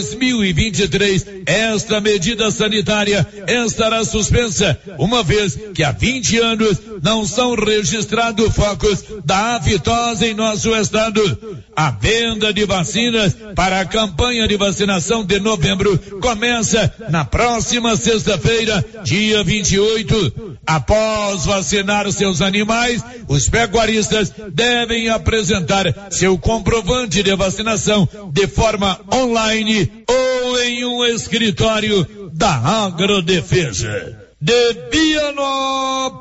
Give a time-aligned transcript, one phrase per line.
[0.00, 1.26] 2023.
[1.46, 9.04] Esta medida sanitária estará suspensa, uma vez que há 20 anos não são registrados focos
[9.26, 11.62] da aftosa em nosso estado.
[11.76, 18.82] A venda de vacinas para a campanha de vacinação de novembro começa na próxima sexta-feira,
[19.02, 20.56] dia 28.
[20.66, 30.04] Após vacinar seus animais, os pecuaristas devem apresentar seu comprovante de vacinação de forma online
[30.08, 34.23] ou em um escritório da Agrodefesa.
[34.44, 36.20] De Vianópolis,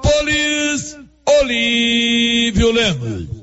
[1.26, 3.43] Olívio Lemos.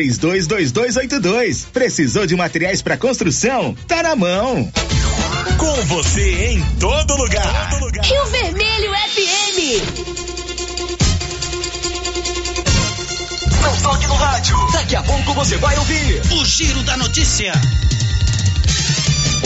[0.00, 1.66] 322282.
[1.72, 3.76] Precisou de materiais para construção?
[3.86, 4.72] Tá na mão.
[5.58, 7.70] Com você em todo lugar.
[7.70, 8.04] todo lugar.
[8.04, 9.58] Rio Vermelho FM.
[13.62, 14.56] Não toque no rádio.
[14.72, 17.52] Daqui a pouco você vai ouvir o Giro da Notícia.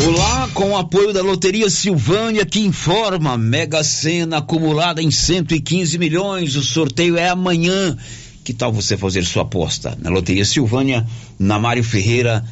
[0.06, 6.54] Olá, com o apoio da Loteria Silvânia, que informa Mega Sena acumulada em 115 milhões.
[6.56, 7.96] O sorteio é amanhã.
[8.44, 9.96] Que tal você fazer sua aposta?
[10.02, 11.06] Na Loteria Silvânia,
[11.38, 12.44] na Mário Ferreira,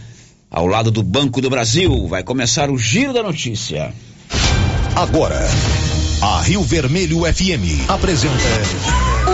[0.51, 2.09] ao lado do Banco do Brasil.
[2.09, 3.93] Vai começar o Giro da Notícia.
[4.97, 5.39] Agora,
[6.23, 8.35] a Rio Vermelho FM apresenta.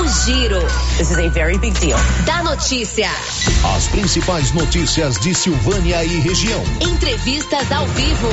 [0.00, 0.60] O Giro.
[0.96, 1.98] This is a very big deal.
[2.26, 3.08] Da notícia.
[3.76, 6.62] As principais notícias de Silvânia e região.
[6.80, 8.28] Entrevistas ao vivo.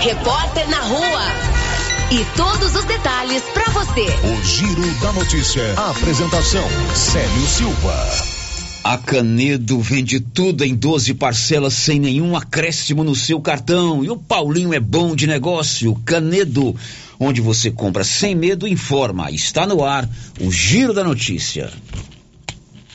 [0.00, 1.67] Repórter na rua
[2.10, 4.06] e todos os detalhes para você.
[4.06, 5.74] O Giro da Notícia.
[5.76, 6.64] A apresentação:
[6.94, 8.38] Célio Silva.
[8.82, 14.02] A Canedo vende tudo em 12 parcelas sem nenhum acréscimo no seu cartão.
[14.02, 15.94] E o Paulinho é bom de negócio.
[16.06, 16.74] Canedo,
[17.20, 19.30] onde você compra sem medo, informa.
[19.30, 20.08] Está no ar
[20.40, 21.70] o Giro da Notícia.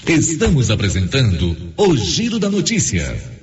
[0.08, 3.43] Estamos apresentando o Giro da Notícia.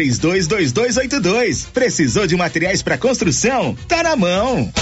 [0.00, 1.66] 322282.
[1.72, 3.76] Precisou de materiais para construção?
[3.86, 4.72] Tá na mão.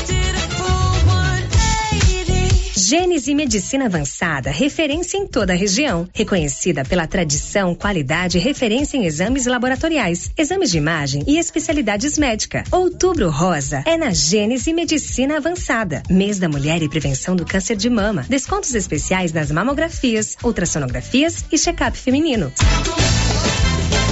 [2.76, 6.08] Gênese Medicina Avançada, referência em toda a região.
[6.14, 12.66] Reconhecida pela tradição, qualidade e referência em exames laboratoriais, exames de imagem e especialidades médicas.
[12.70, 16.02] Outubro Rosa é na Gênese Medicina Avançada.
[16.08, 18.24] Mês da Mulher e Prevenção do Câncer de Mama.
[18.28, 22.50] Descontos especiais nas mamografias, ultrassonografias e check-up feminino.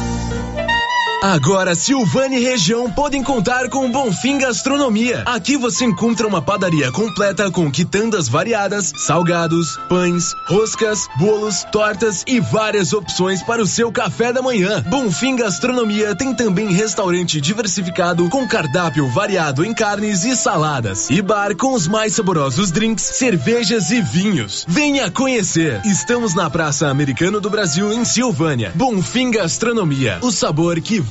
[1.23, 5.21] Agora, Silvânia e região podem contar com o Bonfim Gastronomia.
[5.27, 12.39] Aqui você encontra uma padaria completa com quitandas variadas, salgados, pães, roscas, bolos, tortas e
[12.39, 14.83] várias opções para o seu café da manhã.
[14.89, 21.07] Bonfim Gastronomia tem também restaurante diversificado com cardápio variado em carnes e saladas.
[21.11, 24.65] E bar com os mais saborosos drinks, cervejas e vinhos.
[24.67, 25.81] Venha conhecer.
[25.85, 28.71] Estamos na Praça Americano do Brasil, em Silvânia.
[28.73, 30.17] Bonfim Gastronomia.
[30.23, 31.10] O sabor que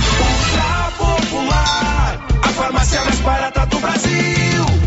[1.01, 4.80] Popular, a farmácia mais barata do Brasil.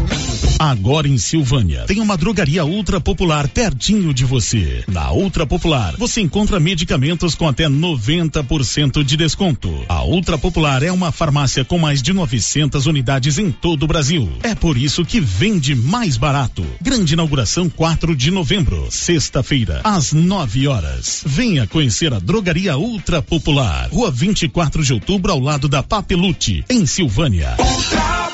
[0.59, 4.85] Agora em Silvânia, tem uma drogaria ultra popular pertinho de você.
[4.87, 9.85] Na Ultra Popular, você encontra medicamentos com até 90% de desconto.
[9.89, 14.31] A Ultra Popular é uma farmácia com mais de 900 unidades em todo o Brasil.
[14.43, 16.65] É por isso que vende mais barato.
[16.81, 21.23] Grande inauguração 4 de novembro, sexta-feira, às 9 horas.
[21.27, 23.89] Venha conhecer a drogaria Ultra Popular.
[23.91, 27.57] Rua 24 de outubro, ao lado da Papelute, em Silvânia.
[27.59, 28.34] Ultra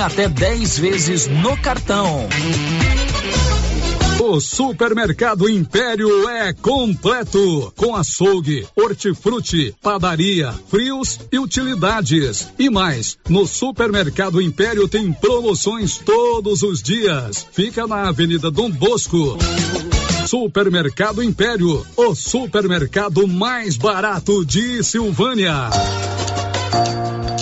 [0.00, 2.28] até 10 vezes no cartão.
[4.20, 12.48] O Supermercado Império é completo, com açougue, hortifruti, padaria, frios e utilidades.
[12.58, 17.46] E mais, no Supermercado Império tem promoções todos os dias.
[17.52, 19.38] Fica na Avenida Dom Bosco.
[20.26, 25.70] Supermercado Império, o supermercado mais barato de Silvânia.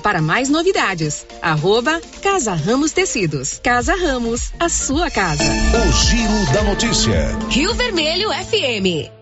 [0.00, 1.26] para mais novidades.
[1.40, 3.60] Arroba Casa Ramos Tecidos.
[3.62, 5.44] Casa Ramos, a sua casa.
[5.44, 7.38] O Giro da Notícia.
[7.48, 9.18] Rio Vermelho FM.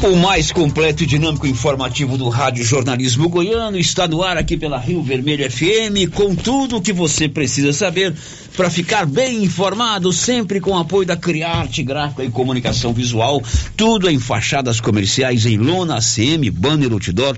[0.00, 4.78] O mais completo e dinâmico informativo do Rádio Jornalismo Goiano está no ar aqui pela
[4.78, 8.14] Rio Vermelho FM, com tudo o que você precisa saber
[8.56, 13.42] para ficar bem informado, sempre com apoio da Criarte Gráfica e Comunicação Visual,
[13.76, 17.36] tudo em fachadas comerciais em lona, ACM, banner outdoor,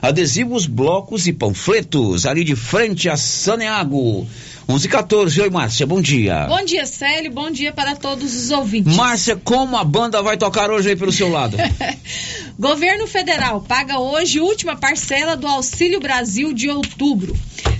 [0.00, 4.26] adesivos, blocos e panfletos, ali de frente a Saneago.
[4.68, 6.46] 1114, oi Márcia, bom dia.
[6.46, 8.94] Bom dia, Célio, bom dia para todos os ouvintes.
[8.94, 11.56] Márcia, como a banda vai tocar hoje aí pelo seu lado?
[12.56, 17.36] Governo Federal paga hoje última parcela do Auxílio Brasil de outubro.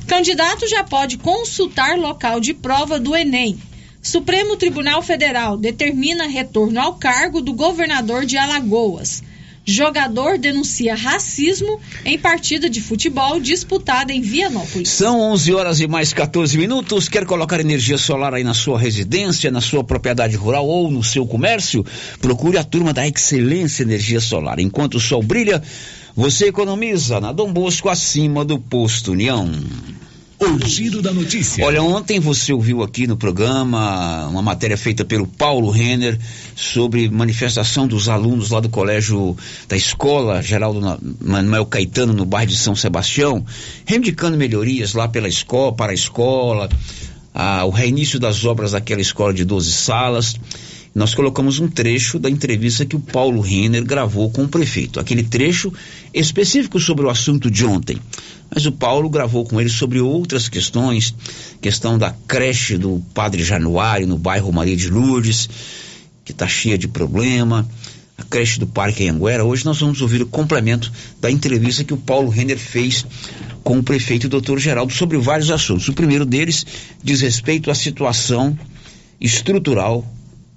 [0.06, 3.56] Candidato já pode consultar local de prova do Enem.
[4.02, 9.22] Supremo Tribunal Federal determina retorno ao cargo do governador de Alagoas.
[9.64, 14.88] Jogador denuncia racismo em partida de futebol disputada em Vianópolis.
[14.88, 17.08] São 11 horas e mais 14 minutos.
[17.08, 21.26] Quer colocar energia solar aí na sua residência, na sua propriedade rural ou no seu
[21.26, 21.84] comércio?
[22.20, 24.58] Procure a turma da Excelência Energia Solar.
[24.58, 25.62] Enquanto o sol brilha,
[26.16, 29.48] você economiza na Dom Bosco acima do posto União.
[30.40, 31.64] O giro da notícia.
[31.64, 36.18] Olha, ontem você ouviu aqui no programa uma matéria feita pelo Paulo Renner
[36.56, 39.36] sobre manifestação dos alunos lá do colégio
[39.68, 40.80] da escola Geraldo
[41.20, 43.44] Manuel Caetano no bairro de São Sebastião,
[43.84, 46.70] reivindicando melhorias lá pela escola, para a escola,
[47.34, 50.36] a, o reinício das obras daquela escola de 12 salas
[50.94, 54.98] nós colocamos um trecho da entrevista que o Paulo Renner gravou com o prefeito.
[54.98, 55.72] Aquele trecho
[56.12, 57.96] específico sobre o assunto de ontem.
[58.52, 61.14] Mas o Paulo gravou com ele sobre outras questões,
[61.60, 65.48] questão da creche do Padre Januário no bairro Maria de Lourdes,
[66.24, 67.68] que está cheia de problema,
[68.18, 69.44] a creche do Parque Anguera.
[69.44, 73.06] Hoje nós vamos ouvir o complemento da entrevista que o Paulo Renner fez
[73.62, 75.86] com o prefeito doutor Geraldo sobre vários assuntos.
[75.86, 76.66] O primeiro deles
[77.00, 78.58] diz respeito à situação
[79.20, 80.04] estrutural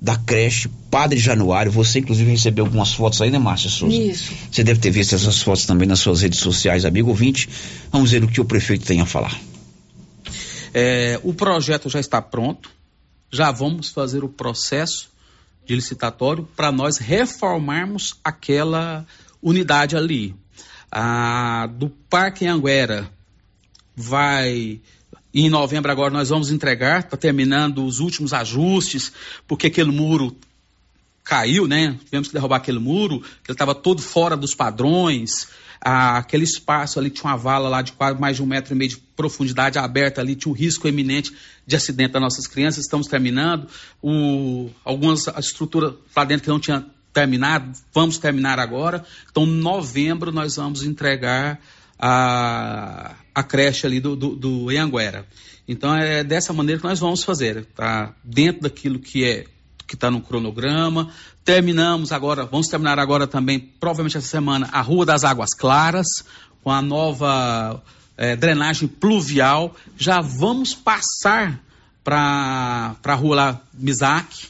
[0.03, 1.71] da creche Padre Januário.
[1.71, 3.95] Você, inclusive, recebeu algumas fotos aí, né, Márcia Souza?
[3.95, 4.33] Isso.
[4.51, 7.47] Você deve ter visto essas fotos também nas suas redes sociais, amigo ouvinte.
[7.89, 9.39] Vamos ver o que o prefeito tem a falar.
[10.73, 12.69] É, o projeto já está pronto.
[13.31, 15.09] Já vamos fazer o processo
[15.65, 19.05] de licitatório para nós reformarmos aquela
[19.41, 20.35] unidade ali.
[20.91, 23.09] A, do Parque Anguera
[23.95, 24.81] vai
[25.33, 29.11] e em novembro agora nós vamos entregar, está terminando os últimos ajustes,
[29.47, 30.35] porque aquele muro
[31.23, 31.97] caiu, né?
[32.05, 35.47] Tivemos que derrubar aquele muro, ele estava todo fora dos padrões.
[35.81, 38.77] Ah, aquele espaço ali tinha uma vala lá de quase mais de um metro e
[38.77, 41.33] meio de profundidade aberta ali, tinha um risco eminente
[41.65, 42.83] de acidente das nossas crianças.
[42.83, 43.67] Estamos terminando.
[44.01, 49.05] O, algumas estruturas lá dentro que não tinha terminado, vamos terminar agora.
[49.29, 51.59] Então, em novembro, nós vamos entregar
[51.99, 55.25] a, a creche ali do, do, do Ianguera.
[55.67, 58.13] Então é dessa maneira que nós vamos fazer, tá?
[58.23, 59.45] Dentro daquilo que é
[59.87, 61.09] que está no cronograma.
[61.43, 66.07] Terminamos agora, vamos terminar agora também, provavelmente essa semana, a Rua das Águas Claras,
[66.63, 67.81] com a nova
[68.17, 69.75] é, drenagem pluvial.
[69.97, 71.61] Já vamos passar
[72.03, 74.47] para a rua lá, Misak,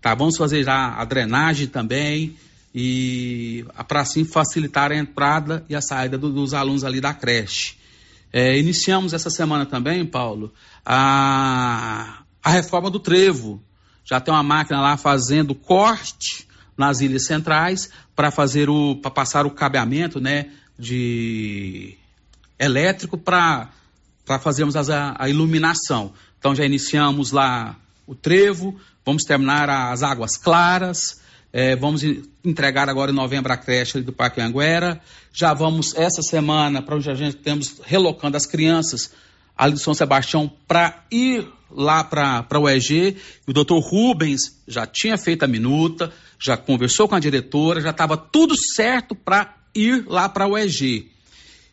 [0.00, 0.14] tá?
[0.14, 2.36] Vamos fazer já a drenagem também
[2.74, 7.76] e para assim facilitar a entrada e a saída do, dos alunos ali da creche.
[8.32, 10.52] É, iniciamos essa semana também, Paulo,
[10.84, 13.62] a, a reforma do trevo.
[14.04, 16.46] Já tem uma máquina lá fazendo corte
[16.76, 21.96] nas ilhas centrais para fazer o para passar o cabeamento, né, de
[22.58, 23.68] elétrico para
[24.24, 26.12] para fazermos as, a, a iluminação.
[26.38, 27.76] Então já iniciamos lá
[28.06, 31.19] o trevo, vamos terminar as águas claras,
[31.52, 32.02] é, vamos
[32.44, 35.00] entregar agora em novembro a creche do Parque Anguera.
[35.32, 39.12] Já vamos, essa semana, para onde a gente temos relocando as crianças
[39.56, 43.16] ali de São Sebastião para ir lá para o EG.
[43.46, 48.16] O doutor Rubens já tinha feito a minuta, já conversou com a diretora, já estava
[48.16, 51.10] tudo certo para ir lá para o EG.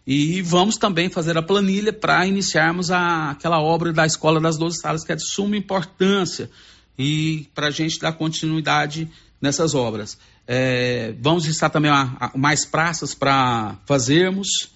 [0.05, 4.79] E vamos também fazer a planilha para iniciarmos a, aquela obra da Escola das 12
[4.79, 6.49] Salas, que é de suma importância,
[6.97, 9.09] e para a gente dar continuidade
[9.41, 10.17] nessas obras.
[10.47, 14.69] É, vamos estar também a, a mais praças para fazermos.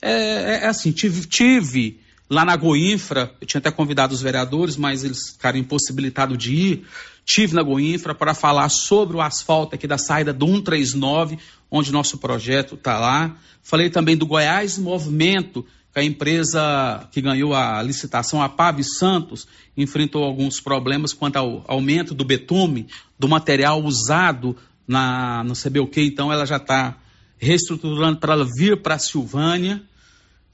[0.00, 4.76] É, é, é, assim, tive, tive lá na Goinfra, eu tinha até convidado os vereadores,
[4.76, 6.86] mas eles ficaram impossibilitados de ir.
[7.24, 11.38] Tive na Goinfra para falar sobre o asfalto aqui da saída do 139,
[11.70, 13.36] onde nosso projeto está lá.
[13.62, 15.66] Falei também do Goiás Movimento,
[16.00, 22.14] a empresa que ganhou a licitação, a Pave Santos, enfrentou alguns problemas quanto ao aumento
[22.14, 22.86] do betume,
[23.18, 24.56] do material usado
[24.86, 26.98] na, no CBOQ, então ela já está
[27.38, 29.82] reestruturando para ela vir para a Silvânia.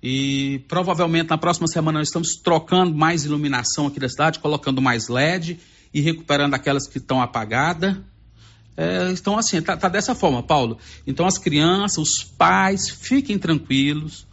[0.02, 5.08] E provavelmente na próxima semana nós estamos trocando mais iluminação aqui da cidade, colocando mais
[5.08, 5.58] LED
[5.94, 7.96] e recuperando aquelas que estão apagadas.
[8.76, 10.78] É, então, assim, tá, tá, dessa forma, Paulo.
[11.06, 14.26] Então, as crianças, os pais, fiquem tranquilos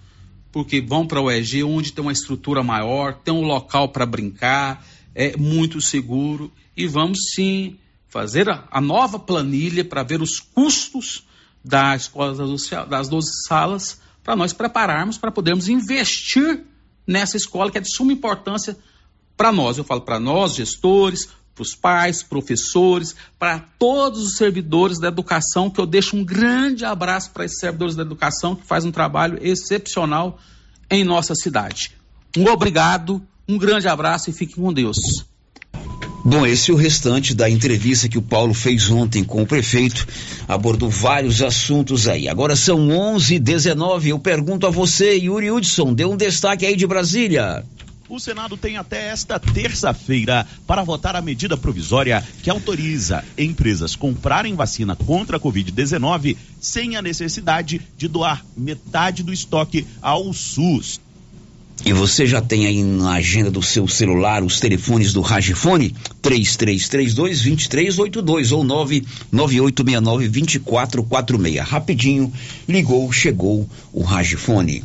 [0.52, 4.86] porque vão para o EG, onde tem uma estrutura maior, tem um local para brincar,
[5.14, 6.52] é muito seguro.
[6.76, 11.24] E vamos sim fazer a, a nova planilha para ver os custos
[11.64, 12.34] da escola
[12.88, 16.64] das 12 salas, para nós prepararmos para podermos investir
[17.06, 18.78] nessa escola que é de suma importância
[19.36, 19.78] para nós.
[19.78, 21.30] Eu falo para nós, gestores,
[21.60, 26.86] para os pais, professores, para todos os servidores da educação, que eu deixo um grande
[26.86, 30.40] abraço para esses servidores da educação que fazem um trabalho excepcional
[30.90, 31.92] em nossa cidade.
[32.38, 35.26] Um obrigado, um grande abraço e fique com Deus.
[36.24, 40.08] Bom, esse é o restante da entrevista que o Paulo fez ontem com o prefeito.
[40.48, 42.28] Abordou vários assuntos aí.
[42.28, 44.10] Agora são 11:19.
[44.10, 47.66] Eu pergunto a você, Yuri Hudson, dê um destaque aí de Brasília.
[48.10, 54.56] O Senado tem até esta terça-feira para votar a medida provisória que autoriza empresas comprarem
[54.56, 61.00] vacina contra a Covid-19 sem a necessidade de doar metade do estoque ao SUS.
[61.86, 68.52] E você já tem aí na agenda do seu celular os telefones do Ragifone 3332-2382
[68.52, 68.66] ou
[69.32, 71.60] 99869-2446.
[71.60, 72.34] Rapidinho,
[72.68, 74.84] ligou, chegou o Ragifone.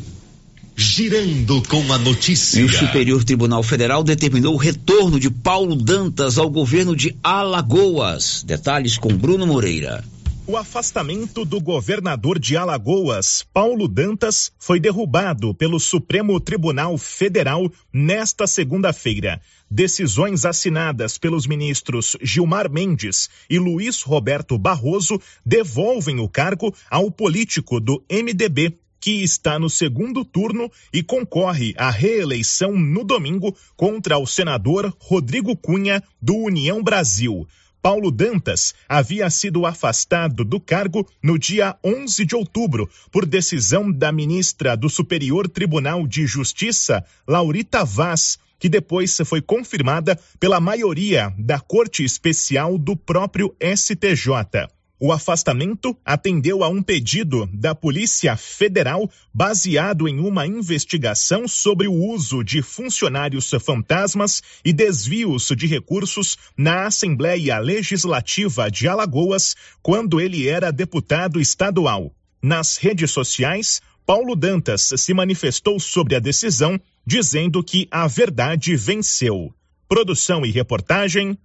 [0.77, 2.59] Girando com a notícia.
[2.59, 8.43] E o Superior Tribunal Federal determinou o retorno de Paulo Dantas ao governo de Alagoas.
[8.45, 10.03] Detalhes com Bruno Moreira.
[10.45, 18.45] O afastamento do governador de Alagoas, Paulo Dantas, foi derrubado pelo Supremo Tribunal Federal nesta
[18.45, 19.41] segunda-feira.
[19.71, 27.79] Decisões assinadas pelos ministros Gilmar Mendes e Luiz Roberto Barroso devolvem o cargo ao político
[27.79, 34.25] do MDB, que está no segundo turno e concorre à reeleição no domingo contra o
[34.25, 37.47] senador Rodrigo Cunha, do União Brasil.
[37.83, 44.11] Paulo Dantas havia sido afastado do cargo no dia 11 de outubro por decisão da
[44.11, 51.59] ministra do Superior Tribunal de Justiça, Laurita Vaz, que depois foi confirmada pela maioria da
[51.59, 54.67] Corte Especial do próprio STJ.
[55.05, 61.93] O afastamento atendeu a um pedido da Polícia Federal baseado em uma investigação sobre o
[61.93, 70.47] uso de funcionários fantasmas e desvios de recursos na Assembleia Legislativa de Alagoas quando ele
[70.47, 72.11] era deputado estadual.
[72.41, 79.53] Nas redes sociais, Paulo Dantas se manifestou sobre a decisão, dizendo que a verdade venceu.
[79.87, 81.37] Produção e reportagem: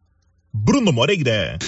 [0.51, 1.59] Bruno Moreira.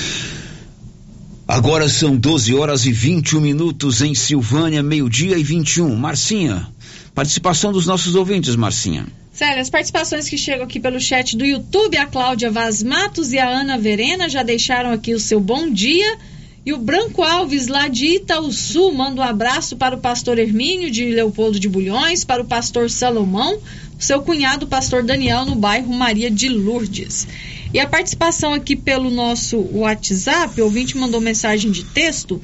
[1.46, 5.94] Agora são 12 horas e 21 minutos em Silvânia, meio-dia e 21.
[5.96, 6.68] Marcinha,
[7.14, 9.06] participação dos nossos ouvintes, Marcinha.
[9.32, 13.38] Célia, as participações que chegam aqui pelo chat do YouTube, a Cláudia Vaz Matos e
[13.38, 16.16] a Ana Verena já deixaram aqui o seu bom dia.
[16.64, 21.06] E o Branco Alves, lá de Itaúsu, manda um abraço para o pastor Hermínio de
[21.06, 23.58] Leopoldo de Bulhões, para o pastor Salomão,
[23.98, 27.26] seu cunhado, pastor Daniel, no bairro Maria de Lourdes.
[27.72, 32.40] E a participação aqui pelo nosso WhatsApp, o ouvinte mandou mensagem de texto,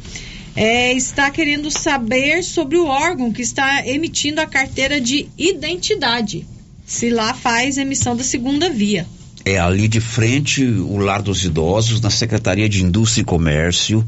[0.56, 6.46] é, está querendo saber sobre o órgão que está emitindo a carteira de identidade.
[6.86, 9.06] Se lá faz emissão da segunda via.
[9.44, 14.06] É ali de frente, o Lar dos Idosos, na Secretaria de Indústria e Comércio,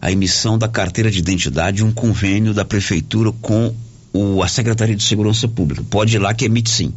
[0.00, 3.74] a emissão da carteira de identidade, um convênio da Prefeitura com
[4.12, 5.84] o, a Secretaria de Segurança Pública.
[5.88, 6.92] Pode ir lá que emite sim.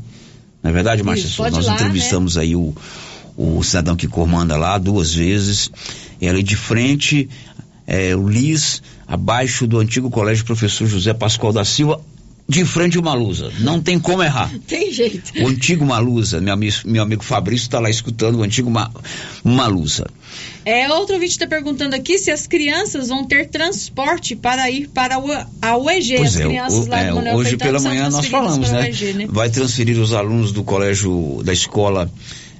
[0.62, 1.30] Não é verdade, Márcia?
[1.50, 2.44] Nós lá, entrevistamos né?
[2.44, 2.76] aí o,
[3.38, 5.72] o cidadão que comanda lá duas vezes.
[6.20, 7.28] É ali de frente,
[7.88, 12.02] é, o Lis, abaixo do antigo colégio professor José Pascoal da Silva,
[12.52, 13.50] de frente uma lusa.
[13.60, 14.52] Não tem como errar.
[14.68, 15.32] Tem jeito.
[15.42, 18.92] O antigo Malusa, meu amigo, meu amigo Fabrício está lá escutando o antigo Ma,
[19.44, 20.06] Malusa.
[20.66, 25.16] É, outro ouvinte está perguntando aqui se as crianças vão ter transporte para ir para
[25.62, 26.18] a UEG.
[26.18, 28.82] Pois as é, crianças o, lá é, Manuel hoje Caetano pela manhã nós falamos, né?
[28.82, 29.28] UEG, né?
[29.30, 32.12] Vai transferir os alunos do colégio, da escola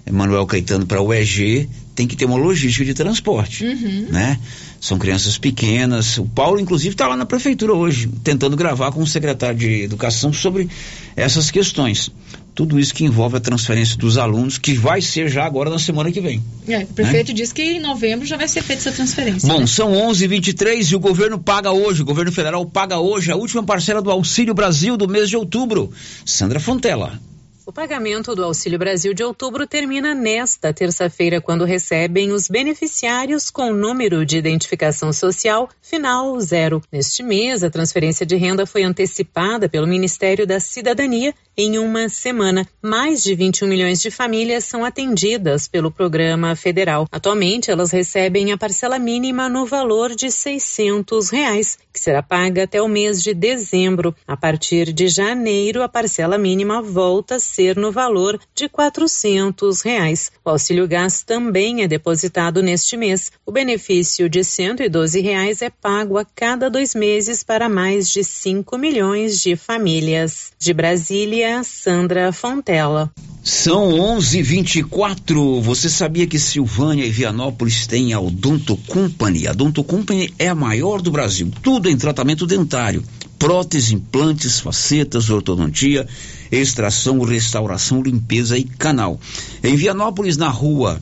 [0.10, 4.08] Manuel Caetano para a UEG, tem que ter uma logística de transporte, Uhum.
[4.10, 4.40] né?
[4.80, 6.18] São crianças pequenas.
[6.18, 10.34] O Paulo, inclusive, está lá na prefeitura hoje, tentando gravar com o secretário de Educação
[10.34, 10.68] sobre
[11.16, 12.10] essas questões.
[12.56, 16.12] Tudo isso que envolve a transferência dos alunos, que vai ser já agora na semana
[16.12, 16.42] que vem.
[16.68, 19.48] É, o prefeito disse que em novembro já vai ser feita essa transferência.
[19.48, 19.68] Bom, né?
[19.68, 24.02] são 11:23 e o governo paga hoje, o governo federal paga hoje a última parcela
[24.02, 25.92] do Auxílio Brasil do mês de outubro.
[26.26, 27.20] Sandra Fontela.
[27.64, 33.72] O pagamento do Auxílio Brasil de outubro termina nesta terça-feira, quando recebem os beneficiários com
[33.72, 36.82] número de identificação social final zero.
[36.92, 42.68] Neste mês, a transferência de renda foi antecipada pelo Ministério da Cidadania em uma semana.
[42.82, 47.08] Mais de 21 milhões de famílias são atendidas pelo programa federal.
[47.12, 52.82] Atualmente, elas recebem a parcela mínima no valor de 600 reais, que será paga até
[52.82, 54.16] o mês de dezembro.
[54.28, 60.32] A partir de janeiro, a parcela mínima volta a ser no valor de 400 reais.
[60.44, 63.32] O auxílio gás também é depositado neste mês.
[63.46, 68.78] O benefício de 112 reais é pago a cada dois meses para mais de 5
[68.78, 70.52] milhões de famílias.
[70.58, 73.12] De Brasília, Sandra Fontela.
[73.44, 75.62] São 11:24.
[75.62, 79.48] Você sabia que Silvânia e Vianópolis têm a Odonto Company?
[79.48, 81.52] A Odonto Company é a maior do Brasil.
[81.64, 83.04] Tudo em tratamento dentário.
[83.38, 86.08] Prótese, implantes, facetas, ortodontia,
[86.52, 89.20] extração, restauração, limpeza e canal.
[89.64, 91.02] Em Vianópolis, na rua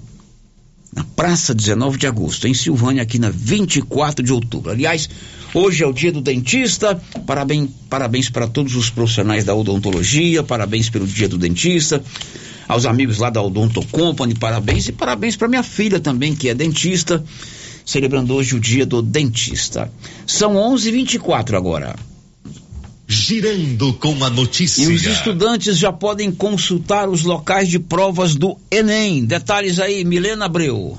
[0.94, 4.72] na Praça 19 de Agosto, em Silvânia, aqui na 24 de outubro.
[4.72, 5.10] Aliás,
[5.54, 7.00] hoje é o dia do dentista.
[7.26, 12.04] Parabéns, parabéns para todos os profissionais da odontologia, parabéns pelo dia do dentista.
[12.68, 16.54] Aos amigos lá da Odonto Company, parabéns e parabéns para minha filha também, que é
[16.54, 17.24] dentista,
[17.90, 19.92] celebrando hoje o dia do dentista.
[20.28, 21.96] São 11:24 agora.
[23.08, 24.84] girando com a notícia.
[24.84, 29.26] E os estudantes já podem consultar os locais de provas do Enem.
[29.26, 30.96] Detalhes aí, Milena Abreu.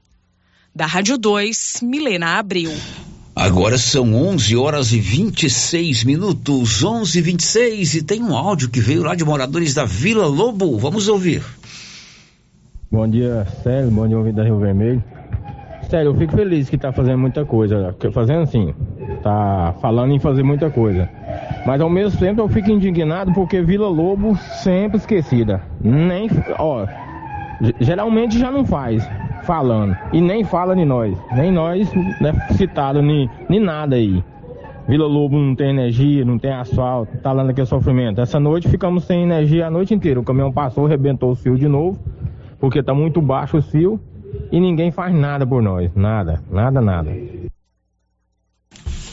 [0.75, 2.71] Da Rádio 2, Milena Abril.
[3.35, 8.79] Agora são 11 horas e 26 minutos, 11 e 26 e tem um áudio que
[8.79, 10.77] veio lá de moradores da Vila Lobo.
[10.77, 11.41] Vamos ouvir.
[12.91, 13.89] Bom dia, Célio.
[13.91, 15.03] Bom dia, ouvido da Rio Vermelho.
[15.89, 17.95] Sério, eu fico feliz que tá fazendo muita coisa.
[18.13, 18.75] Fazendo assim,
[19.23, 21.09] tá falando em fazer muita coisa.
[21.65, 25.63] Mas ao mesmo tempo eu fico indignado porque Vila Lobo sempre esquecida.
[25.81, 26.85] Nem, ó,
[27.79, 29.09] geralmente já não faz
[29.45, 29.97] falando.
[30.13, 31.17] E nem fala de nós.
[31.35, 34.23] Nem nós né, citado nem, nem nada aí.
[34.87, 38.21] Vila Lobo não tem energia, não tem asfalto, tá lá naquele sofrimento.
[38.21, 40.19] Essa noite ficamos sem energia a noite inteira.
[40.19, 41.99] O caminhão passou, arrebentou o fio de novo,
[42.59, 43.99] porque tá muito baixo o fio
[44.51, 45.89] e ninguém faz nada por nós.
[45.95, 47.11] Nada, nada, nada.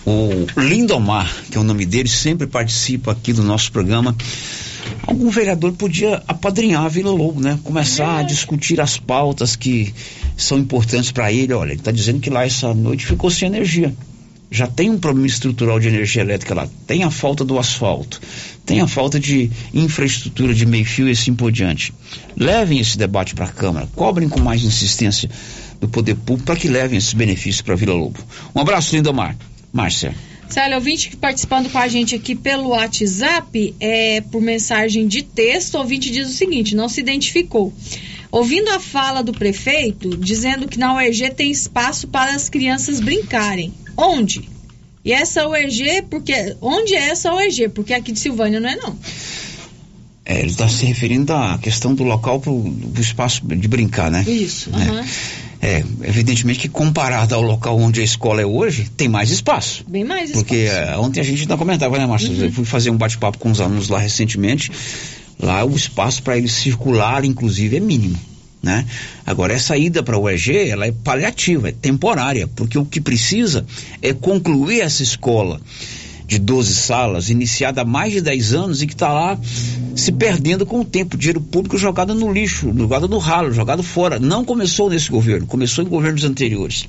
[0.06, 4.14] O Lindomar, que é o nome dele, sempre participa aqui do nosso programa.
[5.04, 7.58] Algum vereador podia apadrinhar a Vila Lobo, né?
[7.64, 9.92] Começar a discutir as pautas que
[10.36, 11.52] são importantes para ele.
[11.52, 13.92] Olha, ele está dizendo que lá essa noite ficou sem energia.
[14.48, 16.68] Já tem um problema estrutural de energia elétrica lá.
[16.86, 18.20] Tem a falta do asfalto.
[18.66, 21.94] Tem a falta de infraestrutura de meio-fio e assim por diante.
[22.36, 23.88] Levem esse debate para a Câmara.
[23.94, 25.30] Cobrem com mais insistência
[25.80, 28.18] do poder público para que levem esses benefícios para a Vila Lobo.
[28.52, 29.36] Um abraço, Lindomar.
[29.72, 30.12] Márcia.
[30.48, 36.10] Célio, ouvinte participando com a gente aqui pelo WhatsApp, é, por mensagem de texto, ouvinte
[36.10, 37.72] diz o seguinte, não se identificou.
[38.32, 43.72] Ouvindo a fala do prefeito, dizendo que na UEG tem espaço para as crianças brincarem.
[43.96, 44.55] Onde?
[45.06, 46.56] E essa UEG, porque.
[46.60, 47.68] Onde é essa UEG?
[47.68, 48.98] Porque aqui de Silvânia não é não.
[50.24, 54.24] É, ele está se referindo à questão do local para o espaço de brincar, né?
[54.26, 54.68] Isso.
[54.70, 54.82] É.
[54.82, 55.04] aham.
[55.62, 59.84] É, evidentemente que comparado ao local onde a escola é hoje, tem mais espaço.
[59.88, 60.44] Bem mais espaço.
[60.44, 62.32] Porque é, ontem a gente ainda comentava, né, Márcio?
[62.32, 64.72] Eu fui fazer um bate-papo com os alunos lá recentemente.
[65.38, 68.18] Lá o espaço para eles circular, inclusive, é mínimo.
[68.66, 68.84] Né?
[69.24, 73.64] Agora, essa ida para o EG, ela é paliativa, é temporária, porque o que precisa
[74.02, 75.60] é concluir essa escola
[76.26, 79.38] de 12 salas, iniciada há mais de 10 anos e que está lá
[79.94, 84.18] se perdendo com o tempo, dinheiro público jogado no lixo, jogado no ralo, jogado fora.
[84.18, 86.88] Não começou nesse governo, começou em governos anteriores.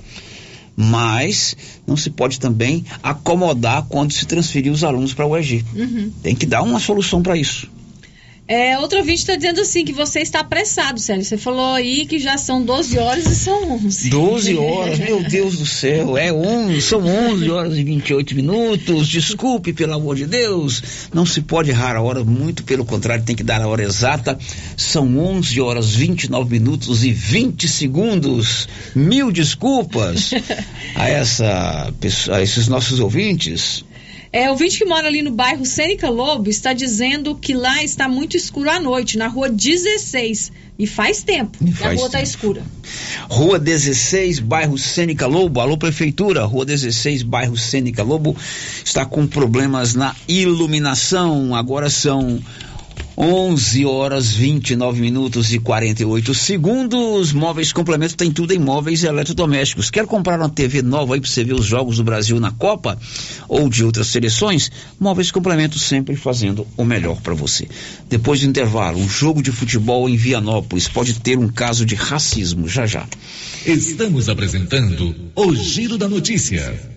[0.76, 5.64] Mas não se pode também acomodar quando se transferir os alunos para o EG.
[5.76, 6.12] Uhum.
[6.24, 7.70] Tem que dar uma solução para isso.
[8.48, 11.24] É, outro ouvinte está dizendo assim que você está apressado, Célio.
[11.24, 14.10] Você falou aí que já são 12 horas e são 11.
[14.10, 19.10] 12 horas, meu Deus do céu, é 11, são 11 horas e 28 minutos.
[19.10, 20.82] Desculpe, pelo amor de Deus,
[21.14, 24.40] não se pode errar a hora, muito pelo contrário, tem que dar a hora exata.
[24.78, 28.70] São 11 horas 29 minutos e 20 segundos.
[28.96, 30.32] Mil desculpas
[30.96, 31.94] a essa
[32.32, 33.84] a esses nossos ouvintes.
[34.32, 38.08] É, o ouvinte que mora ali no bairro Sênica Lobo está dizendo que lá está
[38.08, 40.52] muito escuro à noite, na rua 16.
[40.80, 42.62] E faz tempo que a faz rua está escura.
[43.30, 45.60] Rua 16, bairro Sênica Lobo.
[45.60, 46.46] Alô, Prefeitura.
[46.46, 48.36] Rua 16, bairro Sênica Lobo.
[48.86, 51.56] Está com problemas na iluminação.
[51.56, 52.40] Agora são
[53.20, 57.34] 11 horas 29 minutos e 48 segundos.
[57.34, 59.90] Móveis Complemento tem tudo em móveis eletrodomésticos.
[59.90, 62.96] Quer comprar uma TV nova aí para você ver os jogos do Brasil na Copa
[63.50, 64.72] ou de outras seleções?
[65.00, 67.68] Móveis Complemento sempre fazendo o melhor para você.
[68.08, 72.68] Depois do intervalo, um jogo de futebol em Vianópolis pode ter um caso de racismo
[72.68, 73.08] já já.
[73.66, 76.97] Estamos apresentando o Giro da Notícia.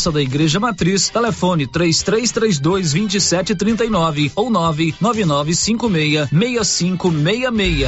[0.01, 7.87] Praça da Igreja Matriz, telefone 3332 2739 ou 99956 6566.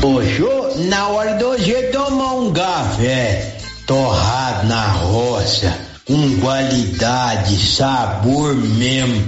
[0.00, 9.22] Poxa, na hora do hoje tomar um café torrado na roça, com qualidade, sabor mesmo,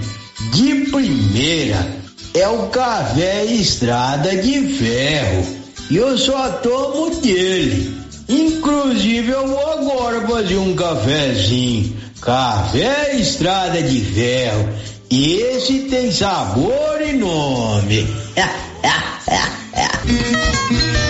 [0.54, 1.86] de primeira,
[2.32, 5.60] é o café Estrada de Ferro.
[5.90, 7.99] E eu só tomo dele.
[8.30, 11.96] Inclusive eu vou agora fazer um cafezinho.
[12.20, 14.68] Café Estrada de Ferro.
[15.10, 18.06] Esse tem sabor e nome.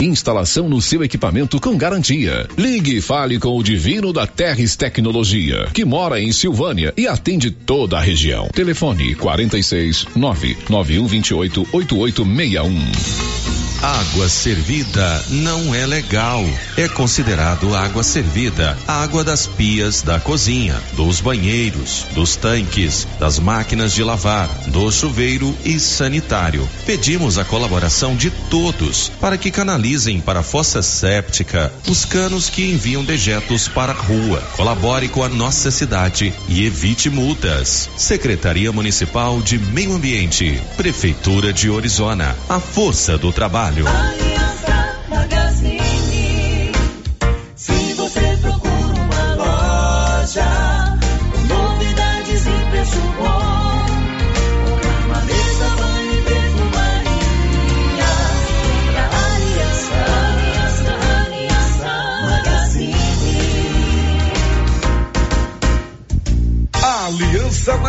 [0.00, 2.48] Instalação no seu equipamento com garantia.
[2.56, 7.50] Ligue e fale com o Divino da Terres Tecnologia, que mora em Silvânia e atende
[7.50, 8.48] toda a região.
[8.48, 13.60] Telefone 46 99128 8861.
[13.82, 16.44] Água servida não é legal.
[16.76, 23.38] É considerado água servida a água das pias da cozinha, dos banheiros, dos tanques, das
[23.38, 26.68] máquinas de lavar, do chuveiro e sanitário.
[26.84, 29.89] Pedimos a colaboração de todos para que canalizem
[30.24, 34.40] para a fossa séptica os canos que enviam dejetos para a rua.
[34.56, 37.90] Colabore com a nossa cidade e evite multas.
[37.96, 42.36] Secretaria Municipal de Meio Ambiente, Prefeitura de Orizona.
[42.48, 43.84] A força do trabalho.
[43.88, 44.40] Aliança.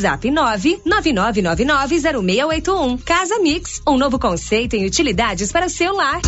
[0.00, 2.98] 999990681.
[3.04, 6.20] Casa Mix, um novo conceito em utilidades para o seu lar.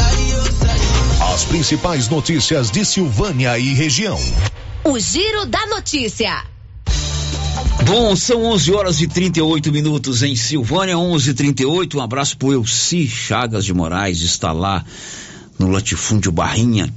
[1.33, 4.19] As principais notícias de Silvânia e região.
[4.85, 6.45] O Giro da Notícia.
[7.87, 11.97] Bom, são 11 horas e 38 minutos em Silvânia, 11:38.
[11.97, 14.85] Um abraço pro Elci Chagas de Moraes, está lá
[15.59, 16.93] no latifúndio Barrinha.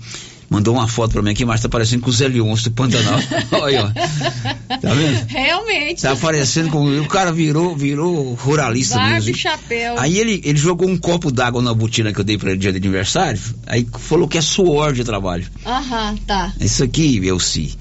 [0.50, 3.20] Mandou uma foto pra mim aqui, mas tá parecendo com o Zé Leôncio do Pantanal.
[3.52, 4.78] Olha, ó.
[4.78, 5.26] Tá vendo?
[5.28, 6.02] Realmente.
[6.02, 7.00] Tá parecendo com.
[7.02, 9.36] O cara virou, virou ruralista Barba mesmo.
[9.36, 9.96] chapéu.
[10.00, 12.72] Aí ele, ele jogou um copo d'água na botina que eu dei pra ele dia
[12.72, 13.40] de aniversário.
[13.66, 15.46] Aí falou que é suor de trabalho.
[15.66, 16.54] Aham, tá.
[16.62, 17.78] Isso aqui, Elci.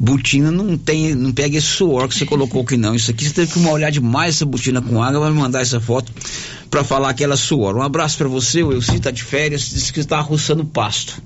[0.00, 2.94] botina não tem, não pega esse suor que você colocou aqui não.
[2.94, 5.78] Isso aqui você teve que molhar demais essa botina com água, vai me mandar essa
[5.78, 6.10] foto
[6.70, 7.76] para falar que ela suor.
[7.76, 11.20] Um abraço para você, o Elci tá de férias, disse que está roçando pasto.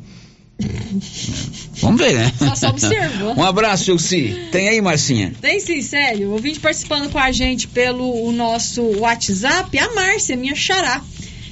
[1.80, 2.32] Vamos ver, né?
[2.38, 3.34] Só, só observou.
[3.38, 4.48] um abraço, Elci.
[4.52, 5.32] Tem aí, Marcinha?
[5.40, 6.30] Tem sim, sério.
[6.30, 11.02] Ouvinte participando com a gente pelo o nosso WhatsApp, a Márcia, minha xará.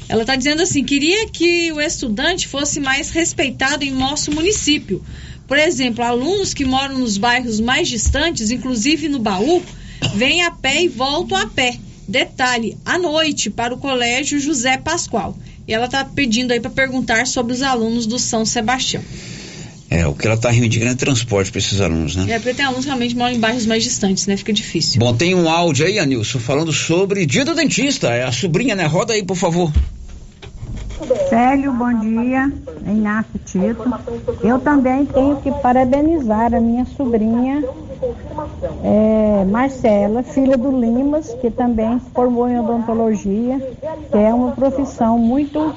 [0.09, 5.03] Ela está dizendo assim: queria que o estudante fosse mais respeitado em nosso município.
[5.47, 9.63] Por exemplo, alunos que moram nos bairros mais distantes, inclusive no baú,
[10.15, 11.77] vêm a pé e voltam a pé.
[12.07, 15.37] Detalhe, à noite, para o colégio José Pascoal.
[15.71, 19.05] E ela está pedindo aí para perguntar sobre os alunos do São Sebastião.
[19.89, 22.27] É, o que ela está reivindicando é transporte para esses alunos, né?
[22.29, 24.37] É, porque tem alunos que realmente moram em bairros mais distantes, né?
[24.37, 24.99] Fica difícil.
[24.99, 28.09] Bom, tem um áudio aí, Anilson, falando sobre Dia do Dentista.
[28.09, 28.85] É a sobrinha, né?
[28.87, 29.73] Roda aí, por favor.
[31.29, 32.53] Célio, bom dia.
[32.87, 33.93] Inácio Tito.
[34.43, 37.63] Eu também tenho que parabenizar a minha sobrinha
[38.83, 43.59] é, Marcela, filha do Limas, que também se formou em odontologia,
[44.11, 45.75] que é uma profissão muito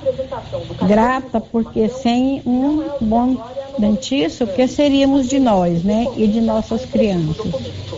[0.87, 3.35] grata, porque sem um bom
[3.77, 6.07] dentista, o que seríamos de nós, né?
[6.15, 7.51] E de nossas crianças.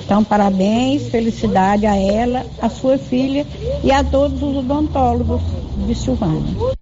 [0.03, 3.45] Então, parabéns, felicidade a ela, a sua filha
[3.83, 5.41] e a todos os odontólogos
[5.85, 6.75] de Silvânia.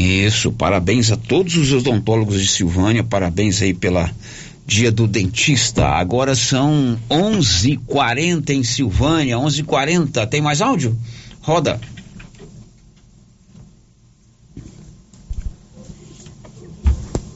[0.00, 4.10] Isso, parabéns a todos os odontólogos de Silvânia, parabéns aí pela
[4.66, 5.84] Dia do Dentista.
[5.88, 10.26] Agora são 11:40 em Silvânia, 11:40.
[10.26, 10.96] Tem mais áudio?
[11.42, 11.78] Roda.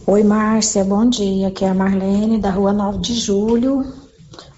[0.07, 1.49] Oi, Márcia, bom dia.
[1.49, 3.85] Aqui é a Marlene, da rua 9 de Julho,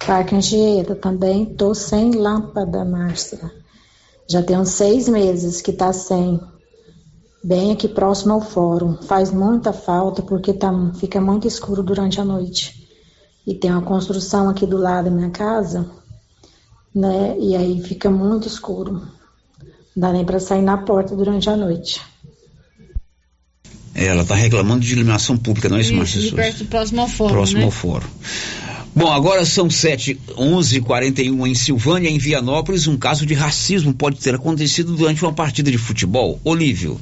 [0.07, 0.95] Parque Anchieta.
[0.95, 3.51] Também tô sem lâmpada, Márcia.
[4.31, 6.39] Já tem uns seis meses que tá sem
[7.47, 8.97] bem aqui próximo ao fórum.
[9.03, 12.89] Faz muita falta porque tá, fica muito escuro durante a noite.
[13.47, 15.89] E tem uma construção aqui do lado da minha casa,
[16.93, 17.37] né?
[17.39, 18.95] E aí fica muito escuro.
[18.95, 19.09] Não
[19.95, 22.03] dá nem para sair na porta durante a noite.
[23.95, 27.61] É, ela está reclamando de iluminação pública, não é isso, perto, próximo ao fórum, Próximo
[27.61, 27.65] né?
[27.65, 28.07] ao fórum.
[28.95, 32.89] Bom, agora são 7, 11 41 em Silvânia, em Vianópolis.
[32.89, 36.41] Um caso de racismo pode ter acontecido durante uma partida de futebol.
[36.43, 37.01] Olívio.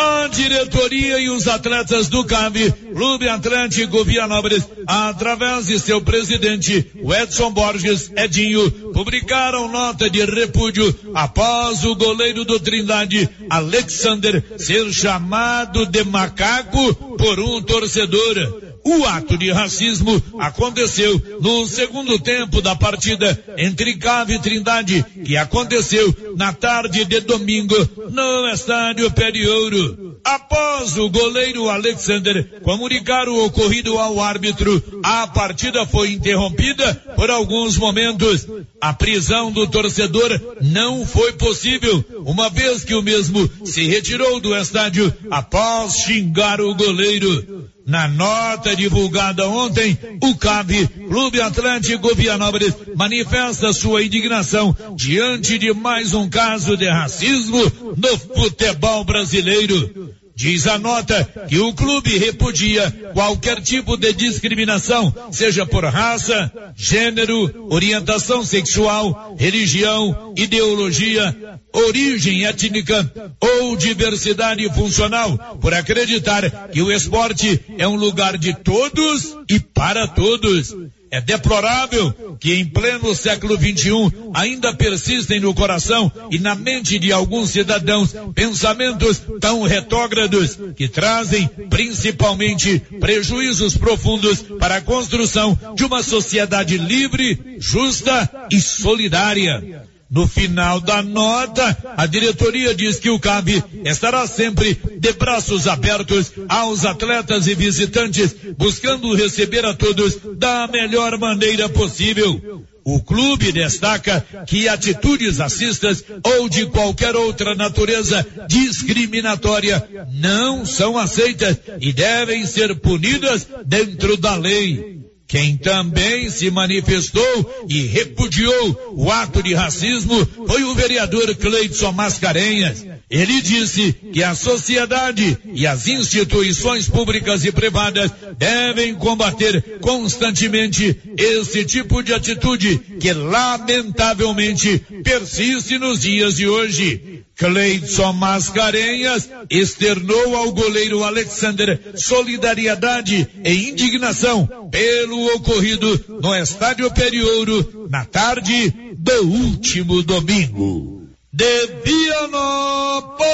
[0.00, 6.86] A diretoria e os atletas do CAV, Clube Atlântico Vianópolis, através de seu presidente,
[7.20, 15.84] Edson Borges Edinho, publicaram nota de repúdio após o goleiro do Trindade, Alexander, ser chamado
[15.84, 18.67] de macaco por um torcedor.
[18.88, 25.36] O ato de racismo aconteceu no segundo tempo da partida entre Cave e Trindade, que
[25.36, 27.76] aconteceu na tarde de domingo
[28.10, 30.18] no estádio Pé de Ouro.
[30.24, 37.76] Após o goleiro Alexander comunicar o ocorrido ao árbitro, a partida foi interrompida por alguns
[37.76, 38.46] momentos.
[38.80, 44.54] A prisão do torcedor não foi possível, uma vez que o mesmo se retirou do
[44.56, 47.57] estádio após xingar o goleiro.
[47.86, 56.12] Na nota divulgada ontem, o CAB, Clube Atlântico Vianópolis, manifesta sua indignação diante de mais
[56.12, 57.60] um caso de racismo
[57.96, 60.14] no futebol brasileiro.
[60.38, 67.66] Diz a nota que o clube repudia qualquer tipo de discriminação, seja por raça, gênero,
[67.68, 71.36] orientação sexual, religião, ideologia,
[71.72, 79.36] origem étnica ou diversidade funcional, por acreditar que o esporte é um lugar de todos
[79.50, 80.72] e para todos.
[81.10, 87.12] É deplorável que em pleno século XXI ainda persistem no coração e na mente de
[87.12, 96.02] alguns cidadãos pensamentos tão retrógrados que trazem principalmente prejuízos profundos para a construção de uma
[96.02, 99.87] sociedade livre, justa e solidária.
[100.10, 106.32] No final da nota, a diretoria diz que o CAB estará sempre de braços abertos
[106.48, 112.64] aos atletas e visitantes, buscando receber a todos da melhor maneira possível.
[112.82, 121.58] O clube destaca que atitudes racistas ou de qualquer outra natureza discriminatória não são aceitas
[121.82, 124.97] e devem ser punidas dentro da lei.
[125.28, 132.86] Quem também se manifestou e repudiou o ato de racismo foi o vereador Cleidson Mascarenhas.
[133.10, 141.62] Ele disse que a sociedade e as instituições públicas e privadas devem combater constantemente esse
[141.62, 147.24] tipo de atitude que lamentavelmente persiste nos dias de hoje.
[147.38, 158.04] Cleidson Mascarenhas externou ao goleiro Alexander solidariedade e indignação pelo ocorrido no Estádio Periouro na
[158.04, 161.06] tarde do último domingo.
[161.32, 163.28] De Vianópolis,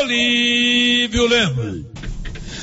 [0.00, 1.98] Olívio Lemos.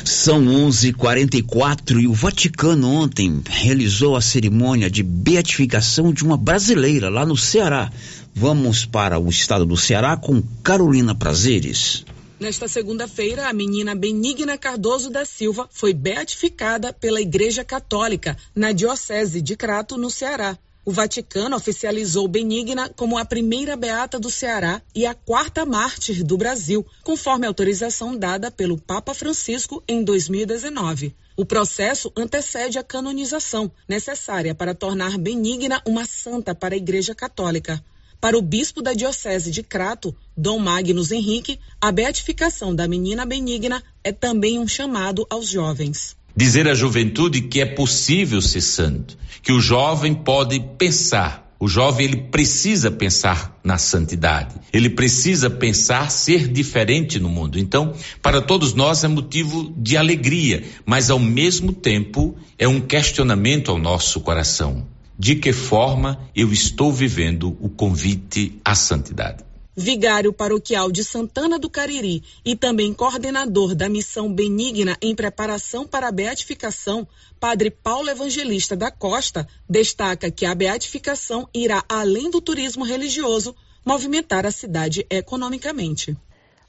[0.06, 7.26] São 11:44 e o Vaticano ontem realizou a cerimônia de beatificação de uma brasileira lá
[7.26, 7.92] no Ceará.
[8.38, 12.04] Vamos para o estado do Ceará com Carolina Prazeres.
[12.38, 19.42] Nesta segunda-feira, a menina Benigna Cardoso da Silva foi beatificada pela Igreja Católica na Diocese
[19.42, 20.58] de Crato, no Ceará.
[20.84, 26.36] O Vaticano oficializou Benigna como a primeira beata do Ceará e a quarta mártir do
[26.38, 31.16] Brasil, conforme autorização dada pelo Papa Francisco em 2019.
[31.38, 37.82] O processo antecede a canonização, necessária para tornar Benigna uma santa para a Igreja Católica.
[38.20, 43.84] Para o bispo da Diocese de Crato, Dom Magnus Henrique, a beatificação da menina Benigna
[44.04, 49.52] é também um chamado aos jovens dizer à juventude que é possível ser santo, que
[49.52, 51.46] o jovem pode pensar.
[51.58, 54.56] O jovem ele precisa pensar na santidade.
[54.74, 57.58] Ele precisa pensar ser diferente no mundo.
[57.58, 63.72] Então, para todos nós é motivo de alegria, mas ao mesmo tempo é um questionamento
[63.72, 64.86] ao nosso coração.
[65.18, 69.44] De que forma eu estou vivendo o convite à santidade?
[69.76, 76.08] vigário paroquial de Santana do Cariri e também coordenador da missão benigna em preparação para
[76.08, 77.06] a beatificação,
[77.40, 83.54] Padre Paulo Evangelista da Costa destaca que a beatificação irá além do turismo religioso
[83.86, 86.16] movimentar a cidade economicamente.